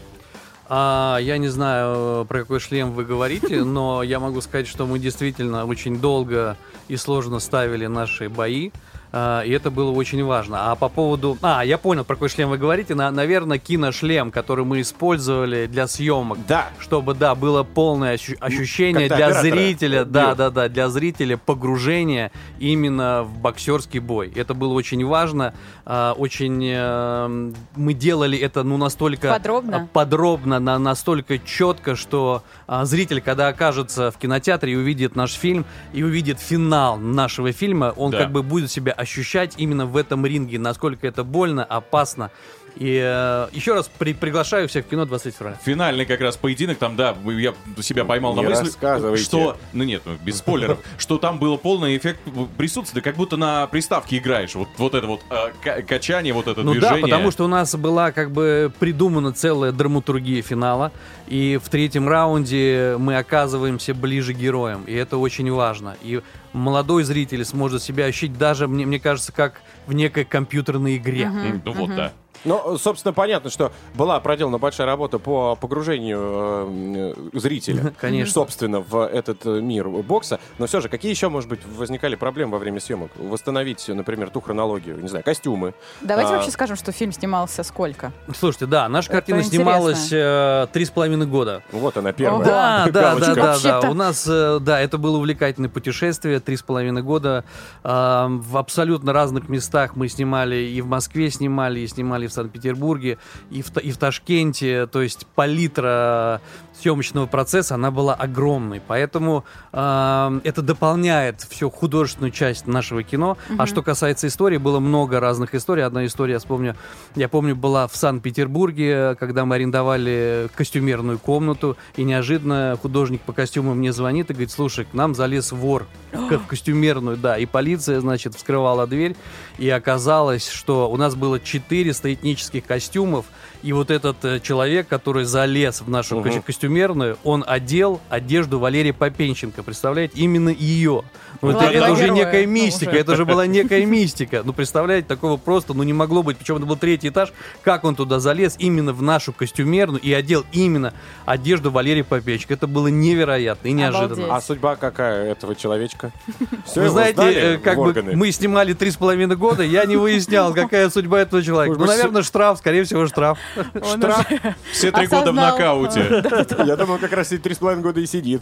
[0.75, 4.97] А, я не знаю, про какой шлем вы говорите, но я могу сказать, что мы
[4.97, 6.57] действительно очень долго
[6.87, 8.71] и сложно ставили наши бои.
[9.13, 10.71] А, И это было очень важно.
[10.71, 11.37] А по поводу...
[11.41, 12.95] А, я понял, про какой шлем вы говорите.
[12.95, 16.39] На, наверное, киношлем, который мы использовали для съемок.
[16.47, 16.69] Да.
[16.79, 20.03] Чтобы, да, было полное ощу- ощущение Когда для зрителя.
[20.05, 24.31] Да, да, да, для зрителя погружение именно в боксерский бой.
[24.35, 25.53] Это было очень важно.
[25.85, 26.61] а, Очень...
[26.65, 29.29] э, Мы делали это, ну, настолько...
[29.31, 29.87] Подробно?
[29.93, 35.65] подробно, на, настолько четко, что а, зритель, когда окажется в кинотеатре и увидит наш фильм,
[35.93, 38.19] и увидит финал нашего фильма, он Да.
[38.19, 42.31] как бы будет себя ощущать именно в этом ринге, насколько это больно, опасно.
[42.75, 45.57] И э, еще раз при- приглашаю всех в кино 23 февраля.
[45.63, 50.01] Финальный как раз поединок, там, да, я себя поймал Не на мысли, что, ну нет,
[50.05, 52.21] ну, без спойлеров, что там было полный эффект
[52.57, 56.63] присутствия, как будто на приставке играешь, вот, вот это вот э, ка- качание, вот это
[56.63, 57.01] Ну движение.
[57.01, 60.91] да, потому что у нас была как бы придумана целая драматургия финала,
[61.27, 65.95] и в третьем раунде мы оказываемся ближе к героям, и это очень важно.
[66.01, 66.21] И
[66.53, 71.29] молодой зритель сможет себя ощутить даже, мне, мне кажется, как в некой компьютерной игре.
[71.63, 72.13] Ну вот, да.
[72.45, 78.33] Ну, собственно, понятно, что была проделана большая работа по погружению э, зрителя, Конечно.
[78.33, 80.39] собственно, в этот э, мир бокса.
[80.57, 83.11] Но все же, какие еще, может быть, возникали проблемы во время съемок?
[83.17, 85.73] Восстановить, например, ту хронологию, не знаю, костюмы.
[86.01, 88.11] Давайте А, вообще скажем, что фильм снимался сколько?
[88.35, 89.55] Слушайте, да, наша Это картина интересно.
[89.57, 91.63] снималась э, три с половиной года.
[91.71, 92.45] Вот она первая.
[92.45, 93.89] Да, да, да, да, да.
[93.89, 97.45] У нас, э, да, это было увлекательное путешествие, три с половиной года.
[97.83, 103.17] В абсолютно разных местах мы снимали, и в Москве снимали, и снимали в Санкт-Петербурге,
[103.51, 104.87] и в, и в Ташкенте.
[104.87, 106.41] То есть палитра
[106.79, 108.81] съемочного процесса, она была огромной.
[108.85, 113.37] Поэтому а, это дополняет всю художественную часть нашего кино.
[113.57, 115.83] А что касается истории, было много разных историй.
[115.85, 116.75] Одна история, я вспомню,
[117.15, 123.77] я помню, была в Санкт-Петербурге, когда мы арендовали костюмерную комнату, и неожиданно художник по костюмам
[123.77, 127.99] мне звонит и говорит, слушай, к нам залез вор в в костюмерную, да, и полиция,
[127.99, 129.15] значит, вскрывала дверь,
[129.57, 133.25] и оказалось, что у нас было 400 этнических костюмов,
[133.63, 138.93] и вот этот э, человек, который залез в нашу ко- костюмерную, он одел одежду Валерия
[138.93, 141.03] Попенченко, представляете, именно ее.
[141.41, 142.99] Ну, это, это уже героя, некая ну, мистика, уже.
[142.99, 144.43] это же была некая мистика.
[144.45, 146.37] Ну, представляете, такого просто, ну, не могло быть.
[146.37, 147.33] Причем это был третий этаж.
[147.63, 150.93] Как он туда залез именно в нашу костюмерную и одел именно
[151.25, 152.53] одежду Валерия Попечка.
[152.53, 154.25] Это было невероятно и неожиданно.
[154.25, 154.31] Обалдеть.
[154.31, 156.11] А судьба какая этого человечка?
[156.65, 160.53] Все Вы знаете, э, как бы мы снимали три с половиной года, я не выяснял,
[160.53, 161.77] какая судьба этого человека.
[161.77, 163.37] Ну, наверное, штраф, скорее всего, штраф.
[163.83, 164.27] Штраф.
[164.71, 166.23] Все три года в нокауте.
[166.65, 168.41] Я думаю, как раз эти три с половиной года и сидит.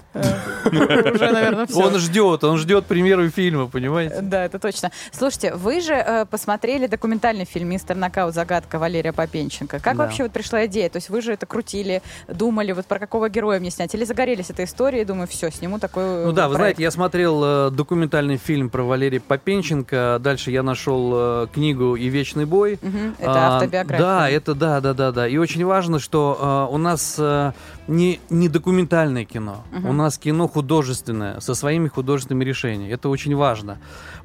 [0.66, 1.80] уже, наверное, все.
[1.80, 4.20] Он ждет, он ждет премьеру фильма, понимаете?
[4.22, 4.92] Да, это точно.
[5.12, 8.34] Слушайте, вы же э, посмотрели документальный фильм «Мистер Нокаут.
[8.34, 9.80] Загадка» Валерия Попенченко.
[9.80, 10.90] Как вообще вот пришла идея?
[10.90, 13.94] То есть вы же это крутили, думали, вот про какого героя мне снять?
[13.96, 17.72] Или загорелись этой историей, думаю, все, сниму такой Ну да, вы знаете, я смотрел э,
[17.72, 20.18] документальный фильм про Валерия Попенченко.
[20.22, 22.80] Дальше я нашел э, книгу «И вечный бой».
[23.20, 24.06] Это А, автобиография.
[24.06, 25.28] Да, это да, да, да, да.
[25.28, 27.54] И очень важно, что э, у нас э,
[27.88, 32.92] не, не документальное кино, у нас кино художественное, со своими художественными решениями.
[32.92, 33.80] Это очень важно.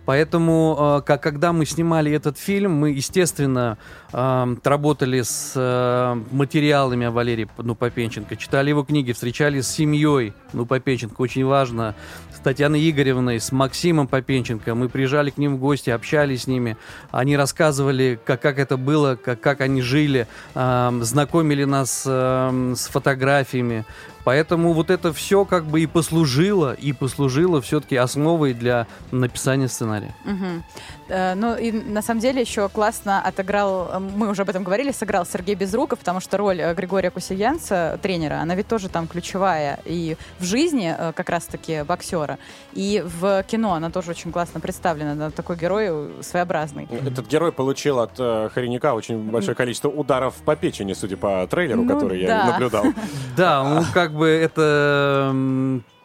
[0.07, 3.77] Поэтому, э, как, когда мы снимали этот фильм, мы, естественно,
[4.13, 10.33] э, работали с э, материалами о Валерии ну, Попенченко, читали его книги, встречались с семьей
[10.53, 11.97] ну, Попенченко, очень важно,
[12.33, 14.77] с Татьяной Игоревной, с Максимом Попенченко.
[14.77, 16.77] Мы приезжали к ним в гости, общались с ними.
[17.11, 20.66] Они рассказывали, как, как это было, как, как они жили, эм,
[21.03, 23.85] знакомили нас с фотографиями.
[24.27, 30.13] Поэтому вот это все как бы и послужило, и послужило все-таки основой для написания сценария.
[30.25, 30.65] Мгм.
[31.09, 34.91] Э, Ну и на самом деле еще классно отыграл, э, мы уже об этом говорили,
[34.91, 39.79] сыграл Сергей Безруков, потому что роль э, Григория Кусиянца, тренера, она ведь тоже там ключевая
[39.85, 42.39] и в жизни э, как раз-таки боксера,
[42.73, 45.13] и в кино она тоже очень классно представлена.
[45.13, 46.89] Она такой герой своеобразный.
[46.91, 51.85] Этот герой получил от э, Хореняка очень большое количество ударов по печени, судя по трейлеру,
[51.85, 52.47] Ну который я да.
[52.47, 52.85] наблюдал.
[53.37, 55.33] Да, ну как бы это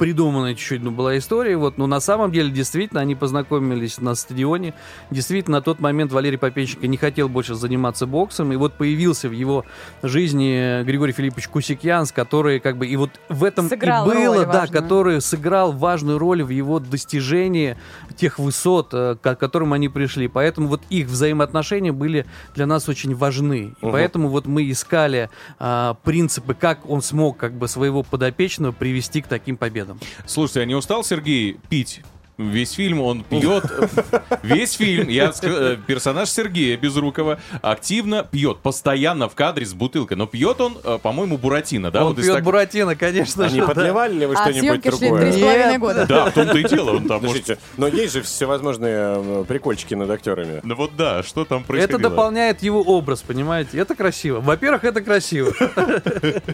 [0.01, 4.73] придуманная чуть-чуть ну, была история, вот, но на самом деле действительно они познакомились на стадионе.
[5.11, 9.31] Действительно, на тот момент Валерий Попеченко не хотел больше заниматься боксом, и вот появился в
[9.31, 9.63] его
[10.01, 14.61] жизни Григорий Филиппович Кусикьянс, который как бы и вот в этом Сыграл и было, да,
[14.61, 14.81] важную.
[14.81, 17.77] который сыграл важную роль в его достижении
[18.17, 20.27] тех высот, э, к которым они пришли.
[20.27, 22.25] Поэтому вот их взаимоотношения были
[22.55, 23.75] для нас очень важны.
[23.79, 23.91] И Мгм.
[23.91, 25.29] поэтому вот мы искали
[25.59, 29.90] а, принципы, как он смог как бы своего подопечного привести к таким победам.
[30.25, 32.01] Слушайте, а не устал Сергей пить?
[32.49, 33.63] Весь фильм он пьет.
[34.43, 35.07] Весь фильм.
[35.09, 40.17] Я э, персонаж Сергея Безрукова активно пьет, постоянно в кадре с бутылкой.
[40.17, 42.05] Но пьет он, э, по-моему, Буратино, да?
[42.05, 43.55] он пьет Буратино, конечно же.
[43.55, 45.31] не подливали ли вы А что-нибудь шли три другое?
[45.31, 46.05] с половиной года.
[46.07, 46.91] Да, в том-то и дело.
[46.91, 47.59] Он там может...
[47.77, 50.61] Но есть же всевозможные э, прикольчики над актерами.
[50.63, 51.99] Ну вот да, что там Это происходило?
[52.01, 53.77] дополняет его образ, понимаете?
[53.77, 54.39] Это красиво.
[54.41, 55.53] Во-первых, это красиво.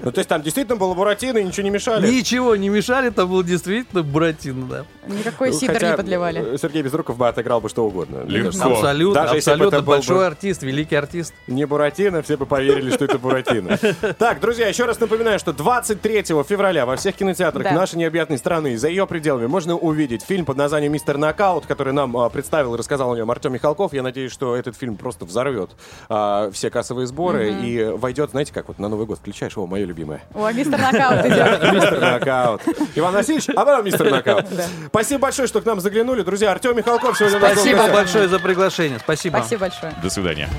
[0.04, 2.08] Ну, то есть там действительно было Буратино и ничего не мешали?
[2.10, 4.86] Ничего не мешали, там был действительно Буратино, да.
[5.08, 6.54] Никакой сидр Хотя, не подливали.
[6.54, 8.24] э, Сергей Безруков бы отыграл бы что угодно.
[8.26, 8.70] Легко.
[8.74, 11.34] Абсолютно, Даже если бы абсолютно был бы- большой артист, великий артист.
[11.48, 13.78] Не Буратино, все бы поверили, что это Буратино.
[14.18, 18.76] Так, друзья, еще раз напоминаю, что 23 февраля во всех кинотеатрах нашей необъятной страны и
[18.76, 22.78] за ее пределами можно увидеть фильм под названием «Мистер Нокаут», который нам а, представил и
[22.78, 23.94] рассказал о нем Артем Михалков.
[23.94, 25.72] Я надеюсь, что этот фильм просто взорвет
[26.10, 29.86] а, все кассовые сборы и войдет, знаете, как вот на Новый год включаешь, о, мое
[29.86, 30.22] любимое.
[30.34, 31.74] О, мистер Нокаут идет.
[31.74, 32.62] Мистер Нокаут.
[32.96, 34.46] Иван Васильевич, а потом мистер Нокаут.
[34.88, 36.22] Спасибо большое, что к нам заглянули.
[36.24, 37.94] Друзья, Артем Михалков сегодня Спасибо гостях.
[37.94, 39.00] большое за приглашение.
[39.00, 39.38] Спасибо.
[39.38, 39.94] Спасибо большое.
[40.02, 40.50] До свидания.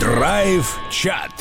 [0.00, 1.32] Драйв-чат.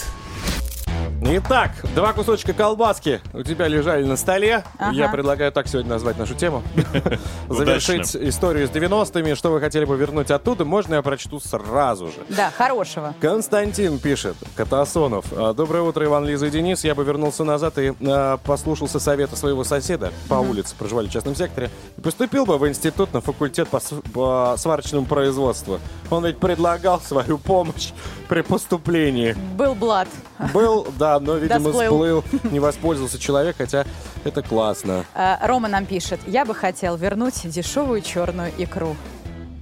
[1.28, 4.63] Итак, два кусочка колбаски у тебя лежали на столе.
[4.78, 4.93] Ага.
[4.95, 6.61] Я предлагаю так сегодня назвать нашу тему.
[7.49, 9.34] Завершить историю с 90-ми.
[9.34, 12.13] Что вы хотели бы вернуть оттуда, можно я прочту сразу же.
[12.30, 13.15] Да, хорошего.
[13.19, 15.26] Константин пишет, Катасонов.
[15.36, 16.84] «А, Доброе утро, Иван, Лиза и Денис.
[16.84, 21.36] Я бы вернулся назад и а, послушался совета своего соседа по улице, проживали в частном
[21.36, 25.80] секторе, и поступил бы в институт на факультет по, с- по сварочному производству.
[26.11, 27.93] Он ведь предлагал свою помощь
[28.30, 29.36] при поступлении.
[29.55, 30.07] Был Блад.
[30.54, 32.24] Был, да, но, видимо, сплыл.
[32.44, 33.86] не воспользовался человек, хотя
[34.24, 35.06] это классно.
[35.14, 38.96] А, Рома нам пишет, я бы хотел вернуть дешевую черную икру.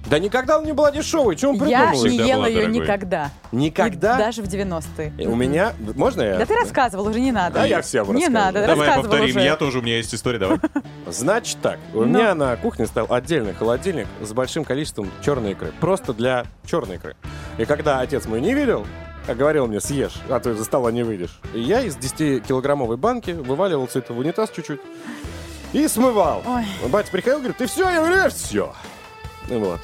[0.06, 1.92] Да никогда она не была дешевой, что он Я придумал?
[2.04, 2.80] не Всегда ела ее дорогой.
[2.80, 3.30] никогда.
[3.52, 4.14] Никогда?
[4.16, 5.12] И даже в 90-е.
[5.16, 5.72] И У меня...
[5.94, 6.36] Можно я?
[6.36, 7.62] Да ты рассказывал, уже не надо.
[7.62, 9.24] А я всем Не надо, Давай повторим.
[9.36, 9.40] уже.
[9.40, 10.58] Я тоже, у меня есть история, давай.
[11.06, 12.04] Значит так, у Ну.
[12.04, 15.72] меня на кухне стоял отдельный холодильник с большим количеством черной икры.
[15.80, 17.16] Просто для черной икры.
[17.56, 18.86] И когда отец мой не видел,
[19.26, 21.38] а говорил мне, съешь, а то из-за стола не выйдешь.
[21.54, 24.80] И я из 10-килограммовой банки вываливал все это в унитаз чуть-чуть
[25.72, 26.42] и смывал.
[26.46, 26.64] Ой.
[26.88, 28.72] Батя приходил, говорит, ты все, я говорю, все.
[29.48, 29.80] Вот.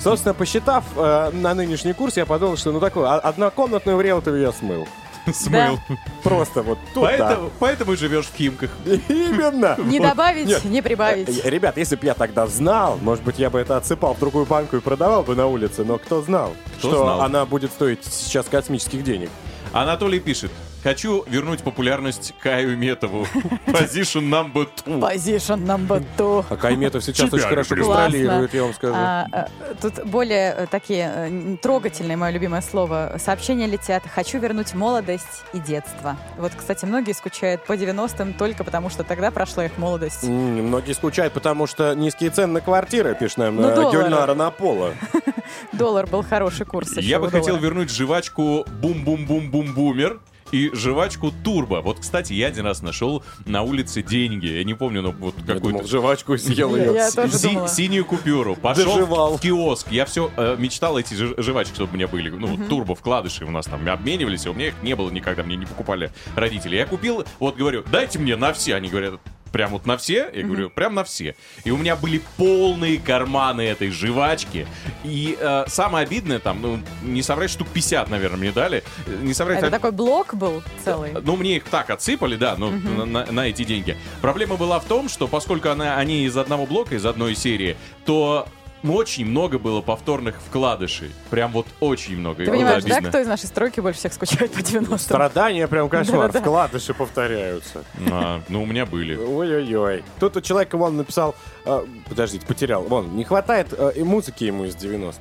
[0.00, 4.52] Собственно, посчитав э, на нынешний курс, я подумал, что ну такой а- однокомнатную в я
[4.52, 4.86] смыл.
[5.34, 5.78] Смыл.
[6.22, 7.38] Просто вот туда.
[7.58, 8.70] Поэтому, живешь в Химках.
[8.84, 9.76] Именно.
[9.84, 11.44] Не добавить, не прибавить.
[11.44, 14.46] Э, Ребят, если бы я тогда знал, может быть, я бы это отсыпал в другую
[14.46, 19.02] банку и продавал бы на улице, но кто знал, что она будет стоить сейчас космических
[19.02, 19.30] денег.
[19.72, 20.50] Анатолий пишет.
[20.86, 23.26] Хочу вернуть популярность Каю Метову.
[23.66, 25.00] Position number two.
[25.00, 26.44] Position number two.
[26.48, 28.94] А Кайметов сейчас Тебя очень хорошо гастролирует, я вам скажу.
[28.96, 29.48] А, а,
[29.82, 33.16] тут более э, такие э, трогательные, мое любимое слово.
[33.18, 34.04] Сообщения летят.
[34.06, 36.16] Хочу вернуть молодость и детство.
[36.38, 40.22] Вот, кстати, многие скучают по 90-м только потому, что тогда прошла их молодость.
[40.22, 44.02] М, Многие скучают, потому что низкие цены на квартиры, пишет нам Ну, э, доллары.
[44.04, 44.92] Гюльнара Напола.
[45.72, 46.92] Доллар был хороший курс.
[46.98, 50.20] Я бы хотел вернуть жвачку Бум-Бум-Бум-Бум-Бумер
[50.52, 51.80] и жвачку Турбо.
[51.80, 54.46] Вот, кстати, я один раз нашел на улице деньги.
[54.46, 55.86] Я не помню, но вот какой-то...
[55.86, 57.68] жвачку съел ее.
[57.68, 58.56] синюю купюру.
[58.56, 59.36] Пошел Доживал.
[59.36, 59.90] в киоск.
[59.90, 62.30] Я все мечтал эти жвачки, чтобы у меня были.
[62.30, 65.42] Ну, турбо, вкладыши у нас там обменивались, а у меня их не было никогда.
[65.42, 66.76] Мне не покупали родители.
[66.76, 68.74] Я купил, вот говорю, дайте мне на все.
[68.74, 69.20] Они говорят,
[69.56, 70.28] прям вот на все?
[70.34, 71.34] Я говорю, прям на все.
[71.64, 74.66] И у меня были полные карманы этой жвачки.
[75.02, 78.84] И э, самое обидное там, ну, не соврать, штук 50, наверное, мне дали.
[79.06, 81.12] Э, Не соврать, Это а- такой блок был целый.
[81.22, 83.96] ну, мне их так отсыпали, да, ну, на, на- на эти деньги.
[84.20, 88.46] Проблема была в том, что поскольку она, они из одного блока, из одной серии, то
[88.90, 91.10] очень много было повторных вкладышей.
[91.30, 92.42] Прям вот очень много.
[92.42, 94.98] И Ты понимаешь, да, кто из нашей стройки больше всех скучает по 90-м?
[94.98, 96.26] Страдания прям кошмар.
[96.28, 96.40] Да-да-да.
[96.40, 97.84] Вкладыши повторяются.
[98.10, 99.16] А, ну, у меня были.
[99.16, 100.04] Ой-ой-ой.
[100.20, 101.34] Тут у человека вон написал...
[101.64, 102.82] э, подождите, потерял.
[102.82, 105.20] Вон, не хватает э, и музыки ему из 90-х.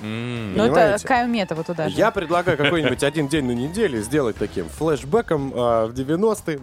[0.00, 1.06] Ну, это Понимаете?
[1.08, 1.96] Каю Метова туда же.
[1.96, 6.60] Я предлагаю какой-нибудь один день на неделе сделать таким флешбеком э, в 90-е.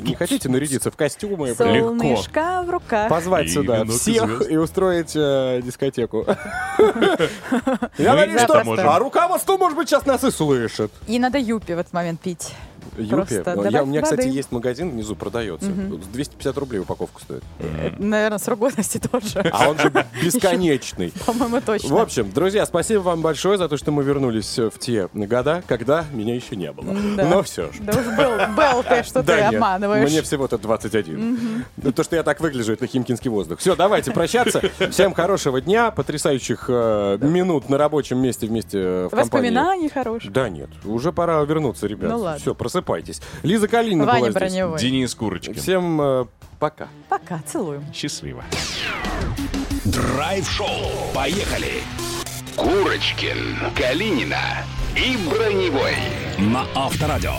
[0.00, 1.54] Не хотите нарядиться в костюмы?
[1.54, 3.08] Солнышко в руках.
[3.08, 4.50] Позвать И сюда всех звезд.
[4.50, 6.26] и устроить э, дискотеку.
[7.98, 8.94] Я надеюсь, это что...
[8.94, 10.90] А руководство, может быть, сейчас нас и слышит.
[11.06, 12.54] И надо юпи в этот момент пить.
[12.96, 13.42] Юпи.
[13.54, 14.30] Ну, я- У меня, кстати, воды.
[14.32, 15.70] есть магазин внизу, продается.
[15.70, 17.42] 250 рублей упаковка стоит.
[17.58, 19.48] Это, наверное, срок годности тоже.
[19.52, 19.92] А он же
[20.22, 21.12] бесконечный.
[21.26, 21.94] По-моему, точно.
[21.94, 25.62] В общем, друзья, спасибо вам большое за то, что мы вернулись э, в те года,
[25.66, 26.94] когда меня еще не было.
[27.16, 27.24] Да.
[27.26, 27.76] Ну все ж.
[27.80, 30.10] Да уж был, был ты, что Да ты нет, обманываешь.
[30.10, 31.64] Мне всего-то 21.
[31.76, 33.58] Да То, что я так выгляжу, это химкинский воздух.
[33.60, 34.60] Все, давайте прощаться.
[34.90, 39.22] Всем хорошего дня, потрясающих э, минут на рабочем месте вместе э, в компании.
[39.24, 40.32] Воспоминаний хороших.
[40.32, 42.10] Да нет, уже пора вернуться, ребят.
[42.10, 42.38] Ну ладно.
[42.40, 42.79] Все, просыпайтесь.
[43.42, 44.34] Лиза Калинина была Ваня здесь.
[44.34, 44.78] Броневой.
[44.78, 45.54] Денис Курочкин.
[45.54, 46.26] Всем э,
[46.58, 46.88] пока.
[47.08, 47.84] Пока, целуем.
[47.92, 48.44] Счастливо.
[49.84, 50.66] Драйв-шоу.
[51.14, 51.82] Поехали.
[52.56, 54.64] Курочкин, Калинина
[54.96, 55.94] и Броневой
[56.38, 57.32] на Авторадио.